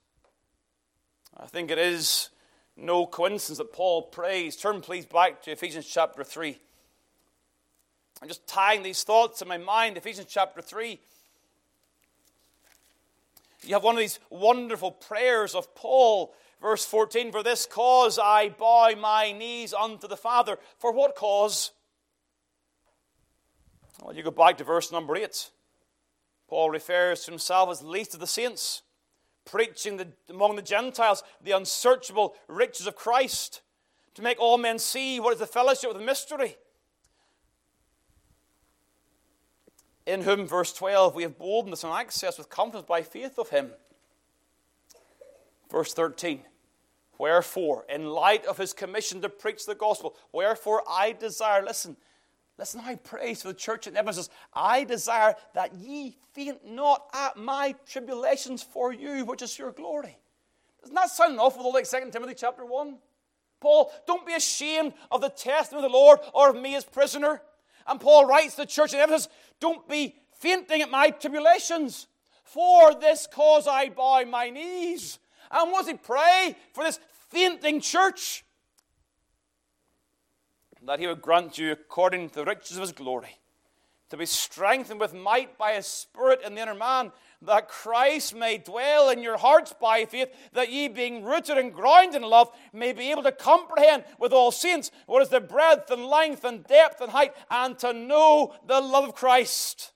I 1.39 1.45
think 1.45 1.69
it 1.69 1.77
is 1.77 2.31
no 2.75 3.05
coincidence 3.05 3.59
that 3.59 3.71
Paul 3.71 4.01
prays. 4.01 4.55
Turn, 4.55 4.81
please, 4.81 5.05
back 5.05 5.43
to 5.43 5.51
Ephesians 5.51 5.85
chapter 5.85 6.23
3. 6.23 6.57
I'm 8.21 8.27
just 8.27 8.47
tying 8.47 8.83
these 8.83 9.03
thoughts 9.03 9.41
in 9.41 9.47
my 9.47 9.57
mind. 9.57 9.97
Ephesians 9.97 10.27
chapter 10.29 10.61
3. 10.61 10.99
You 13.63 13.73
have 13.73 13.83
one 13.83 13.95
of 13.95 13.99
these 13.99 14.19
wonderful 14.29 14.91
prayers 14.91 15.53
of 15.53 15.75
Paul, 15.75 16.33
verse 16.61 16.85
14 16.85 17.31
For 17.31 17.43
this 17.43 17.65
cause 17.65 18.17
I 18.17 18.49
bow 18.49 18.91
my 18.99 19.31
knees 19.31 19.73
unto 19.73 20.07
the 20.07 20.17
Father. 20.17 20.57
For 20.79 20.91
what 20.91 21.15
cause? 21.15 21.71
Well, 24.01 24.15
you 24.15 24.23
go 24.23 24.31
back 24.31 24.57
to 24.57 24.63
verse 24.63 24.91
number 24.91 25.15
8. 25.15 25.49
Paul 26.47 26.69
refers 26.69 27.25
to 27.25 27.31
himself 27.31 27.69
as 27.69 27.81
least 27.81 28.13
of 28.13 28.19
the 28.19 28.27
saints, 28.27 28.83
preaching 29.43 29.97
the, 29.97 30.07
among 30.29 30.55
the 30.55 30.61
Gentiles 30.61 31.23
the 31.43 31.51
unsearchable 31.51 32.35
riches 32.47 32.87
of 32.87 32.95
Christ, 32.95 33.61
to 34.13 34.21
make 34.21 34.39
all 34.39 34.57
men 34.57 34.79
see 34.79 35.19
what 35.19 35.33
is 35.33 35.39
the 35.39 35.45
fellowship 35.45 35.91
of 35.91 35.97
the 35.97 36.05
mystery 36.05 36.55
in 40.07 40.21
whom, 40.21 40.47
verse 40.47 40.71
12, 40.71 41.15
we 41.15 41.23
have 41.23 41.37
boldness 41.37 41.83
and 41.83 41.91
access 41.91 42.37
with 42.37 42.49
confidence 42.49 42.87
by 42.87 43.01
faith 43.01 43.37
of 43.37 43.49
him. 43.49 43.71
Verse 45.69 45.93
13, 45.93 46.43
wherefore, 47.19 47.85
in 47.89 48.07
light 48.07 48.45
of 48.45 48.57
his 48.57 48.71
commission 48.71 49.21
to 49.21 49.27
preach 49.27 49.65
the 49.65 49.75
gospel, 49.75 50.15
wherefore 50.31 50.81
I 50.89 51.11
desire, 51.11 51.61
listen, 51.61 51.97
listen 52.57 52.79
how 52.79 52.91
he 52.91 52.95
prays 52.95 53.41
for 53.41 53.49
the 53.49 53.53
church 53.53 53.85
in 53.85 53.97
Ephesus, 53.97 54.29
I 54.53 54.85
desire 54.85 55.35
that 55.53 55.73
ye 55.73 56.15
faint 56.31 56.65
not 56.65 57.09
at 57.13 57.35
my 57.35 57.75
tribulations 57.85 58.63
for 58.63 58.93
you, 58.93 59.25
which 59.25 59.41
is 59.41 59.59
your 59.59 59.73
glory. 59.73 60.17
Doesn't 60.79 60.95
that 60.95 61.09
sound 61.09 61.37
awful 61.37 61.73
like 61.73 61.89
2 61.89 62.11
Timothy 62.11 62.33
chapter 62.33 62.65
1? 62.65 62.97
Paul, 63.59 63.91
don't 64.05 64.25
be 64.25 64.35
ashamed 64.35 64.93
of 65.11 65.19
the 65.19 65.29
testimony 65.29 65.85
of 65.85 65.91
the 65.91 65.97
Lord 65.97 66.19
or 66.33 66.51
of 66.51 66.55
me 66.55 66.75
as 66.75 66.85
prisoner. 66.85 67.41
And 67.87 67.99
Paul 67.99 68.25
writes 68.25 68.55
to 68.55 68.61
the 68.61 68.67
church 68.67 68.93
in 68.93 68.99
Ephesus, 68.99 69.29
Don't 69.59 69.87
be 69.87 70.15
fainting 70.33 70.81
at 70.81 70.91
my 70.91 71.09
tribulations. 71.09 72.07
For 72.43 72.93
this 72.95 73.27
cause 73.31 73.67
I 73.67 73.89
bow 73.89 74.23
my 74.25 74.49
knees. 74.49 75.19
And 75.51 75.71
was 75.71 75.87
he 75.87 75.95
pray 75.95 76.55
for 76.73 76.83
this 76.83 76.99
fainting 77.29 77.81
church? 77.81 78.43
That 80.83 80.99
he 80.99 81.07
would 81.07 81.21
grant 81.21 81.57
you 81.57 81.71
according 81.71 82.29
to 82.29 82.35
the 82.35 82.45
riches 82.45 82.77
of 82.77 82.81
his 82.81 82.91
glory, 82.91 83.37
to 84.09 84.17
be 84.17 84.25
strengthened 84.25 84.99
with 84.99 85.13
might 85.13 85.57
by 85.57 85.73
his 85.73 85.87
Spirit 85.87 86.41
in 86.45 86.55
the 86.55 86.61
inner 86.61 86.75
man, 86.75 87.11
that 87.41 87.69
Christ 87.69 88.35
may 88.35 88.57
dwell 88.57 89.09
in 89.09 89.21
your 89.21 89.37
hearts 89.37 89.73
by 89.79 90.05
faith, 90.05 90.29
that 90.53 90.71
ye, 90.71 90.87
being 90.87 91.23
rooted 91.23 91.57
and 91.57 91.73
grounded 91.73 92.21
in 92.21 92.27
love, 92.27 92.49
may 92.73 92.93
be 92.93 93.11
able 93.11 93.23
to 93.23 93.31
comprehend 93.31 94.05
with 94.19 94.33
all 94.33 94.51
saints 94.51 94.91
what 95.05 95.21
is 95.21 95.29
the 95.29 95.39
breadth 95.39 95.91
and 95.91 96.05
length 96.05 96.43
and 96.43 96.65
depth 96.65 96.99
and 96.99 97.11
height, 97.11 97.33
and 97.51 97.77
to 97.79 97.93
know 97.93 98.55
the 98.65 98.81
love 98.81 99.09
of 99.09 99.15
Christ, 99.15 99.91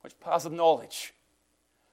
which 0.00 0.18
passeth 0.20 0.52
knowledge. 0.52 1.12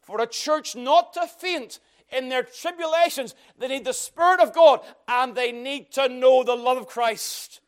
For 0.02 0.22
a 0.22 0.28
church 0.28 0.76
not 0.76 1.14
to 1.14 1.28
faint 1.28 1.80
in 2.10 2.30
their 2.30 2.44
tribulations, 2.44 3.36
they 3.58 3.68
need 3.68 3.86
the 3.86 3.94
Spirit 3.94 4.40
of 4.40 4.54
God, 4.54 4.82
and 5.08 5.36
they 5.36 5.52
need 5.52 5.92
to 5.94 6.08
know 6.08 6.44
the 6.44 6.56
love 6.56 6.78
of 6.78 6.88
Christ. 6.88 7.60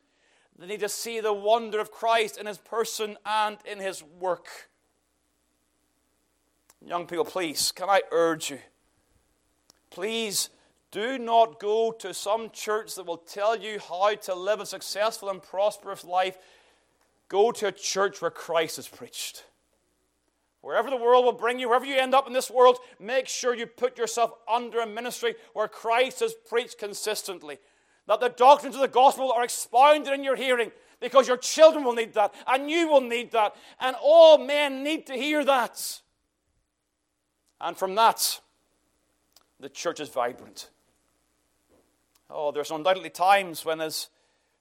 They 0.58 0.66
need 0.66 0.80
to 0.80 0.88
see 0.88 1.20
the 1.20 1.32
wonder 1.32 1.80
of 1.80 1.90
Christ 1.90 2.38
in 2.38 2.46
his 2.46 2.58
person 2.58 3.16
and 3.26 3.58
in 3.64 3.78
his 3.78 4.02
work. 4.02 4.48
Young 6.86 7.06
people, 7.06 7.24
please, 7.24 7.72
can 7.72 7.88
I 7.88 8.02
urge 8.10 8.50
you? 8.50 8.58
Please 9.90 10.50
do 10.90 11.18
not 11.18 11.58
go 11.58 11.92
to 11.92 12.12
some 12.12 12.50
church 12.50 12.94
that 12.96 13.06
will 13.06 13.16
tell 13.16 13.56
you 13.56 13.78
how 13.88 14.14
to 14.14 14.34
live 14.34 14.60
a 14.60 14.66
successful 14.66 15.30
and 15.30 15.42
prosperous 15.42 16.04
life. 16.04 16.36
Go 17.28 17.52
to 17.52 17.68
a 17.68 17.72
church 17.72 18.20
where 18.20 18.30
Christ 18.30 18.78
is 18.78 18.86
preached. 18.86 19.44
Wherever 20.60 20.90
the 20.90 20.96
world 20.96 21.24
will 21.24 21.32
bring 21.32 21.58
you, 21.58 21.68
wherever 21.68 21.86
you 21.86 21.96
end 21.96 22.14
up 22.14 22.26
in 22.26 22.34
this 22.34 22.50
world, 22.50 22.78
make 23.00 23.28
sure 23.28 23.54
you 23.54 23.66
put 23.66 23.96
yourself 23.96 24.32
under 24.46 24.80
a 24.80 24.86
ministry 24.86 25.36
where 25.54 25.68
Christ 25.68 26.20
is 26.20 26.34
preached 26.48 26.78
consistently. 26.78 27.58
That 28.06 28.20
the 28.20 28.28
doctrines 28.28 28.74
of 28.74 28.82
the 28.82 28.88
gospel 28.88 29.32
are 29.32 29.44
expounded 29.44 30.12
in 30.12 30.22
your 30.22 30.36
hearing 30.36 30.70
because 31.00 31.28
your 31.28 31.38
children 31.38 31.82
will 31.82 31.94
need 31.94 32.12
that, 32.14 32.34
and 32.46 32.70
you 32.70 32.88
will 32.88 33.00
need 33.00 33.32
that, 33.32 33.56
and 33.80 33.96
all 34.02 34.38
men 34.38 34.84
need 34.84 35.06
to 35.06 35.14
hear 35.14 35.44
that. 35.44 36.00
And 37.64 37.78
from 37.78 37.94
that, 37.94 38.40
the 39.58 39.70
church 39.70 39.98
is 39.98 40.10
vibrant. 40.10 40.68
Oh, 42.28 42.52
there's 42.52 42.70
undoubtedly 42.70 43.08
times 43.08 43.64
when, 43.64 43.80
as 43.80 44.08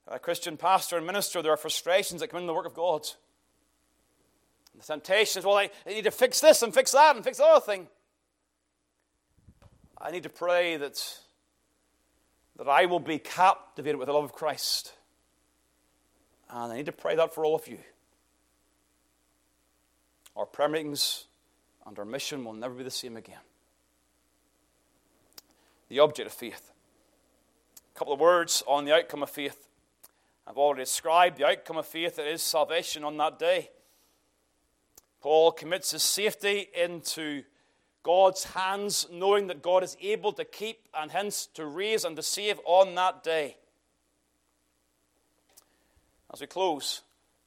a 0.07 0.17
Christian 0.17 0.55
pastor 0.55 0.95
and 0.95 1.05
minister, 1.05 1.41
there 1.41 1.51
are 1.51 1.57
frustrations 1.57 2.21
that 2.21 2.29
come 2.29 2.39
in 2.39 2.47
the 2.47 2.53
work 2.53 2.65
of 2.65 2.73
God. 2.73 3.05
And 4.71 4.81
the 4.81 4.85
temptation 4.85 5.39
is, 5.39 5.45
well, 5.45 5.57
I, 5.57 5.69
I 5.85 5.89
need 5.89 6.05
to 6.05 6.11
fix 6.11 6.39
this 6.39 6.61
and 6.61 6.73
fix 6.73 6.93
that 6.93 7.17
and 7.17 7.25
fix 7.25 7.39
the 7.39 7.43
other 7.43 7.65
thing. 7.65 7.87
I 9.99 10.09
need 10.11 10.23
to 10.23 10.29
pray 10.29 10.77
that, 10.77 11.17
that 12.57 12.69
I 12.69 12.85
will 12.85 13.01
be 13.01 13.19
captivated 13.19 13.99
with 13.99 14.07
the 14.07 14.13
love 14.13 14.23
of 14.23 14.31
Christ. 14.31 14.93
And 16.49 16.71
I 16.71 16.77
need 16.77 16.85
to 16.85 16.93
pray 16.93 17.17
that 17.17 17.35
for 17.35 17.43
all 17.43 17.55
of 17.55 17.67
you. 17.67 17.79
Our 20.37 20.45
prayer 20.45 20.69
meetings 20.69 21.25
and 21.85 21.97
our 21.99 22.05
mission 22.05 22.43
will 22.43 22.53
never 22.53 22.73
be 22.73 22.83
the 22.83 22.91
same 22.91 23.17
again. 23.17 23.39
The 25.89 25.99
object 25.99 26.27
of 26.27 26.33
faith. 26.33 26.71
A 27.93 27.97
couple 27.97 28.13
of 28.13 28.19
words 28.19 28.63
on 28.67 28.85
the 28.85 28.93
outcome 28.93 29.23
of 29.23 29.29
faith. 29.29 29.67
I've 30.47 30.57
already 30.57 30.81
described 30.81 31.37
the 31.37 31.45
outcome 31.45 31.77
of 31.77 31.85
faith. 31.85 32.19
It 32.19 32.27
is 32.27 32.41
salvation 32.41 33.03
on 33.03 33.17
that 33.17 33.39
day. 33.39 33.69
Paul 35.21 35.51
commits 35.51 35.91
his 35.91 36.03
safety 36.03 36.67
into 36.75 37.43
God's 38.03 38.43
hands, 38.43 39.07
knowing 39.11 39.47
that 39.47 39.61
God 39.61 39.83
is 39.83 39.95
able 40.01 40.33
to 40.33 40.43
keep 40.43 40.79
and 40.93 41.11
hence 41.11 41.45
to 41.53 41.65
raise 41.65 42.03
and 42.03 42.15
to 42.17 42.23
save 42.23 42.59
on 42.65 42.95
that 42.95 43.23
day. 43.23 43.55
As 46.33 46.41
we 46.41 46.47
close, 46.47 47.01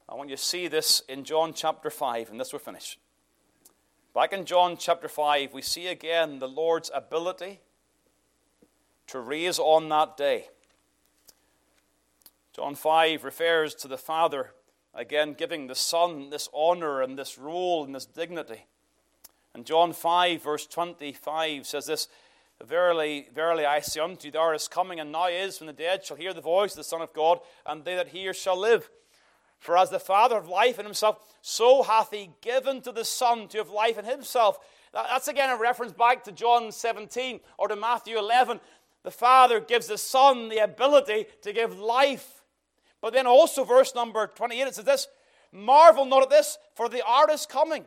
I 0.08 0.14
want 0.14 0.30
you 0.30 0.36
to 0.36 0.42
see 0.42 0.68
this 0.68 1.02
in 1.08 1.24
John 1.24 1.52
chapter 1.52 1.90
5, 1.90 2.30
and 2.30 2.40
this 2.40 2.52
we're 2.52 2.60
finished. 2.60 2.98
Back 4.16 4.32
in 4.32 4.46
John 4.46 4.78
chapter 4.78 5.08
5, 5.08 5.52
we 5.52 5.60
see 5.60 5.88
again 5.88 6.38
the 6.38 6.48
Lord's 6.48 6.90
ability 6.94 7.60
to 9.08 9.20
raise 9.20 9.58
on 9.58 9.90
that 9.90 10.16
day. 10.16 10.48
John 12.54 12.76
5 12.76 13.24
refers 13.24 13.74
to 13.74 13.88
the 13.88 13.98
Father, 13.98 14.54
again 14.94 15.34
giving 15.34 15.66
the 15.66 15.74
Son 15.74 16.30
this 16.30 16.48
honor 16.54 17.02
and 17.02 17.18
this 17.18 17.36
role 17.36 17.84
and 17.84 17.94
this 17.94 18.06
dignity. 18.06 18.64
And 19.52 19.66
John 19.66 19.92
5, 19.92 20.42
verse 20.42 20.66
25 20.66 21.66
says 21.66 21.84
this 21.84 22.08
Verily, 22.64 23.28
verily, 23.34 23.66
I 23.66 23.80
say 23.80 24.00
unto 24.00 24.28
you, 24.28 24.32
the 24.32 24.40
hour 24.40 24.54
is 24.54 24.66
coming, 24.66 24.98
and 24.98 25.12
now 25.12 25.28
is, 25.28 25.60
when 25.60 25.66
the 25.66 25.74
dead 25.74 26.06
shall 26.06 26.16
hear 26.16 26.32
the 26.32 26.40
voice 26.40 26.72
of 26.72 26.78
the 26.78 26.84
Son 26.84 27.02
of 27.02 27.12
God, 27.12 27.40
and 27.66 27.84
they 27.84 27.96
that 27.96 28.08
hear 28.08 28.32
shall 28.32 28.58
live. 28.58 28.88
For 29.66 29.76
as 29.76 29.90
the 29.90 29.98
Father 29.98 30.36
of 30.36 30.48
life 30.48 30.78
in 30.78 30.84
himself, 30.84 31.18
so 31.42 31.82
hath 31.82 32.12
he 32.12 32.30
given 32.40 32.82
to 32.82 32.92
the 32.92 33.04
Son 33.04 33.48
to 33.48 33.58
have 33.58 33.68
life 33.68 33.98
in 33.98 34.04
himself. 34.04 34.60
That's 34.92 35.26
again 35.26 35.50
a 35.50 35.56
reference 35.56 35.92
back 35.92 36.22
to 36.22 36.30
John 36.30 36.70
17 36.70 37.40
or 37.58 37.66
to 37.66 37.74
Matthew 37.74 38.16
11. 38.16 38.60
The 39.02 39.10
Father 39.10 39.58
gives 39.58 39.88
the 39.88 39.98
Son 39.98 40.50
the 40.50 40.58
ability 40.58 41.26
to 41.42 41.52
give 41.52 41.80
life. 41.80 42.44
But 43.00 43.12
then 43.12 43.26
also, 43.26 43.64
verse 43.64 43.92
number 43.92 44.28
28, 44.28 44.68
it 44.68 44.74
says 44.76 44.84
this 44.84 45.08
Marvel 45.50 46.04
not 46.04 46.22
at 46.22 46.30
this, 46.30 46.58
for 46.76 46.88
the 46.88 47.04
hour 47.04 47.28
is 47.32 47.44
coming 47.44 47.86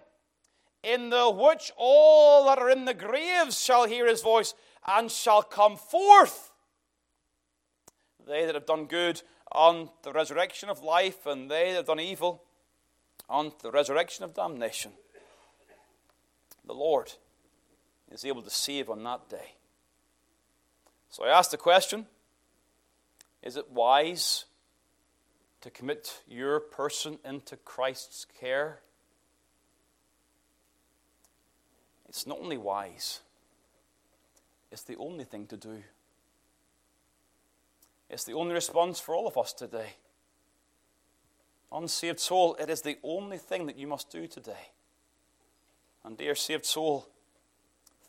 in 0.84 1.10
the 1.10 1.30
which 1.30 1.72
all 1.78 2.44
that 2.48 2.60
are 2.60 2.70
in 2.70 2.84
the 2.84 2.94
graves 2.94 3.58
shall 3.58 3.88
hear 3.88 4.06
his 4.06 4.22
voice 4.22 4.54
and 4.86 5.10
shall 5.10 5.44
come 5.44 5.78
forth. 5.78 6.52
They 8.28 8.46
that 8.46 8.56
have 8.56 8.66
done 8.66 8.86
good 8.86 9.22
on 9.52 9.90
the 10.04 10.12
resurrection 10.12 10.70
of 10.70 10.84
life, 10.84 11.26
and 11.26 11.50
they 11.50 11.72
that 11.72 11.78
have 11.78 11.86
done 11.88 12.00
evil 12.00 12.44
on 13.30 13.52
the 13.62 13.72
resurrection 13.72 14.24
of 14.24 14.34
damnation. 14.34 14.92
The 16.66 16.74
Lord 16.74 17.14
is 18.12 18.26
able 18.26 18.42
to 18.42 18.50
save 18.50 18.90
on 18.90 19.04
that 19.04 19.30
day. 19.30 19.56
So 21.10 21.26
I 21.26 21.30
ask 21.30 21.52
the 21.52 21.58
question 21.58 22.06
is 23.42 23.56
it 23.56 23.72
wise 23.72 24.46
to 25.62 25.70
commit 25.70 26.22
your 26.28 26.60
person 26.60 27.20
into 27.24 27.56
Christ's 27.58 28.26
care? 28.40 28.82
It's 32.08 32.26
not 32.26 32.40
only 32.40 32.58
wise, 32.58 33.22
it's 34.72 34.84
the 34.84 34.98
only 34.98 35.24
thing 35.24 35.46
to 35.48 35.58
do. 35.58 35.84
It's 38.10 38.24
the 38.24 38.34
only 38.34 38.54
response 38.54 39.00
for 39.00 39.14
all 39.14 39.28
of 39.28 39.38
us 39.38 39.54
today. 39.54 39.94
Unsaved 41.72 42.20
soul, 42.20 42.56
it 42.60 42.70
is 42.70 42.82
the 42.82 42.98
only 43.04 43.38
thing 43.38 43.68
that 43.68 43.78
you 43.78 43.86
must 43.86 44.10
do 44.10 44.26
today. 44.26 44.72
And, 46.04 46.18
dear 46.18 46.34
saved 46.34 46.66
soul, 46.66 47.08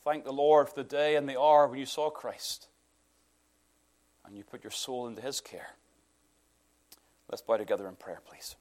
thank 0.04 0.24
the 0.24 0.32
Lord 0.32 0.68
for 0.68 0.76
the 0.76 0.88
day 0.88 1.16
and 1.16 1.28
the 1.28 1.38
hour 1.38 1.66
when 1.66 1.78
you 1.78 1.86
saw 1.86 2.08
Christ 2.08 2.68
and 4.24 4.36
you 4.36 4.44
put 4.44 4.64
your 4.64 4.70
soul 4.70 5.06
into 5.06 5.20
His 5.20 5.40
care. 5.40 5.74
Let's 7.28 7.42
bow 7.42 7.58
together 7.58 7.86
in 7.86 7.96
prayer, 7.96 8.20
please. 8.24 8.56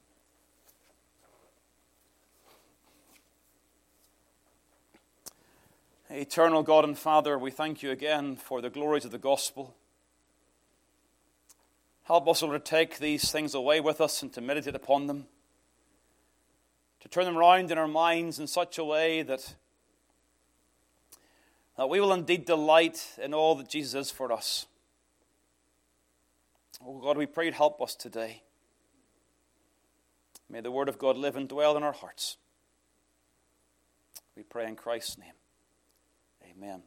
Eternal 6.11 6.63
God 6.63 6.85
and 6.85 6.97
Father, 6.97 7.37
we 7.37 7.51
thank 7.51 7.83
you 7.83 7.91
again 7.91 8.35
for 8.35 8.61
the 8.61 8.69
glories 8.71 9.05
of 9.05 9.11
the 9.11 9.19
gospel. 9.19 9.75
Help 12.09 12.27
us, 12.27 12.41
Lord, 12.41 12.65
to 12.65 12.71
take 12.71 12.97
these 12.97 13.31
things 13.31 13.53
away 13.53 13.79
with 13.79 14.01
us 14.01 14.23
and 14.23 14.33
to 14.33 14.41
meditate 14.41 14.73
upon 14.73 15.05
them, 15.05 15.27
to 17.01 17.07
turn 17.07 17.25
them 17.25 17.37
round 17.37 17.69
in 17.69 17.77
our 17.77 17.87
minds 17.87 18.39
in 18.39 18.47
such 18.47 18.79
a 18.79 18.83
way 18.83 19.21
that, 19.21 19.53
that 21.77 21.87
we 21.87 21.99
will 21.99 22.11
indeed 22.11 22.45
delight 22.45 23.13
in 23.21 23.35
all 23.35 23.53
that 23.53 23.69
Jesus 23.69 24.07
is 24.07 24.11
for 24.11 24.31
us. 24.31 24.65
Oh 26.83 26.97
God, 26.97 27.15
we 27.15 27.27
pray 27.27 27.51
help 27.51 27.79
us 27.79 27.93
today. 27.93 28.41
May 30.49 30.61
the 30.61 30.71
Word 30.71 30.89
of 30.89 30.97
God 30.97 31.15
live 31.15 31.35
and 31.35 31.47
dwell 31.47 31.77
in 31.77 31.83
our 31.83 31.91
hearts. 31.91 32.37
We 34.35 34.41
pray 34.41 34.67
in 34.67 34.75
Christ's 34.75 35.19
name. 35.19 35.33
Amen. 36.51 36.81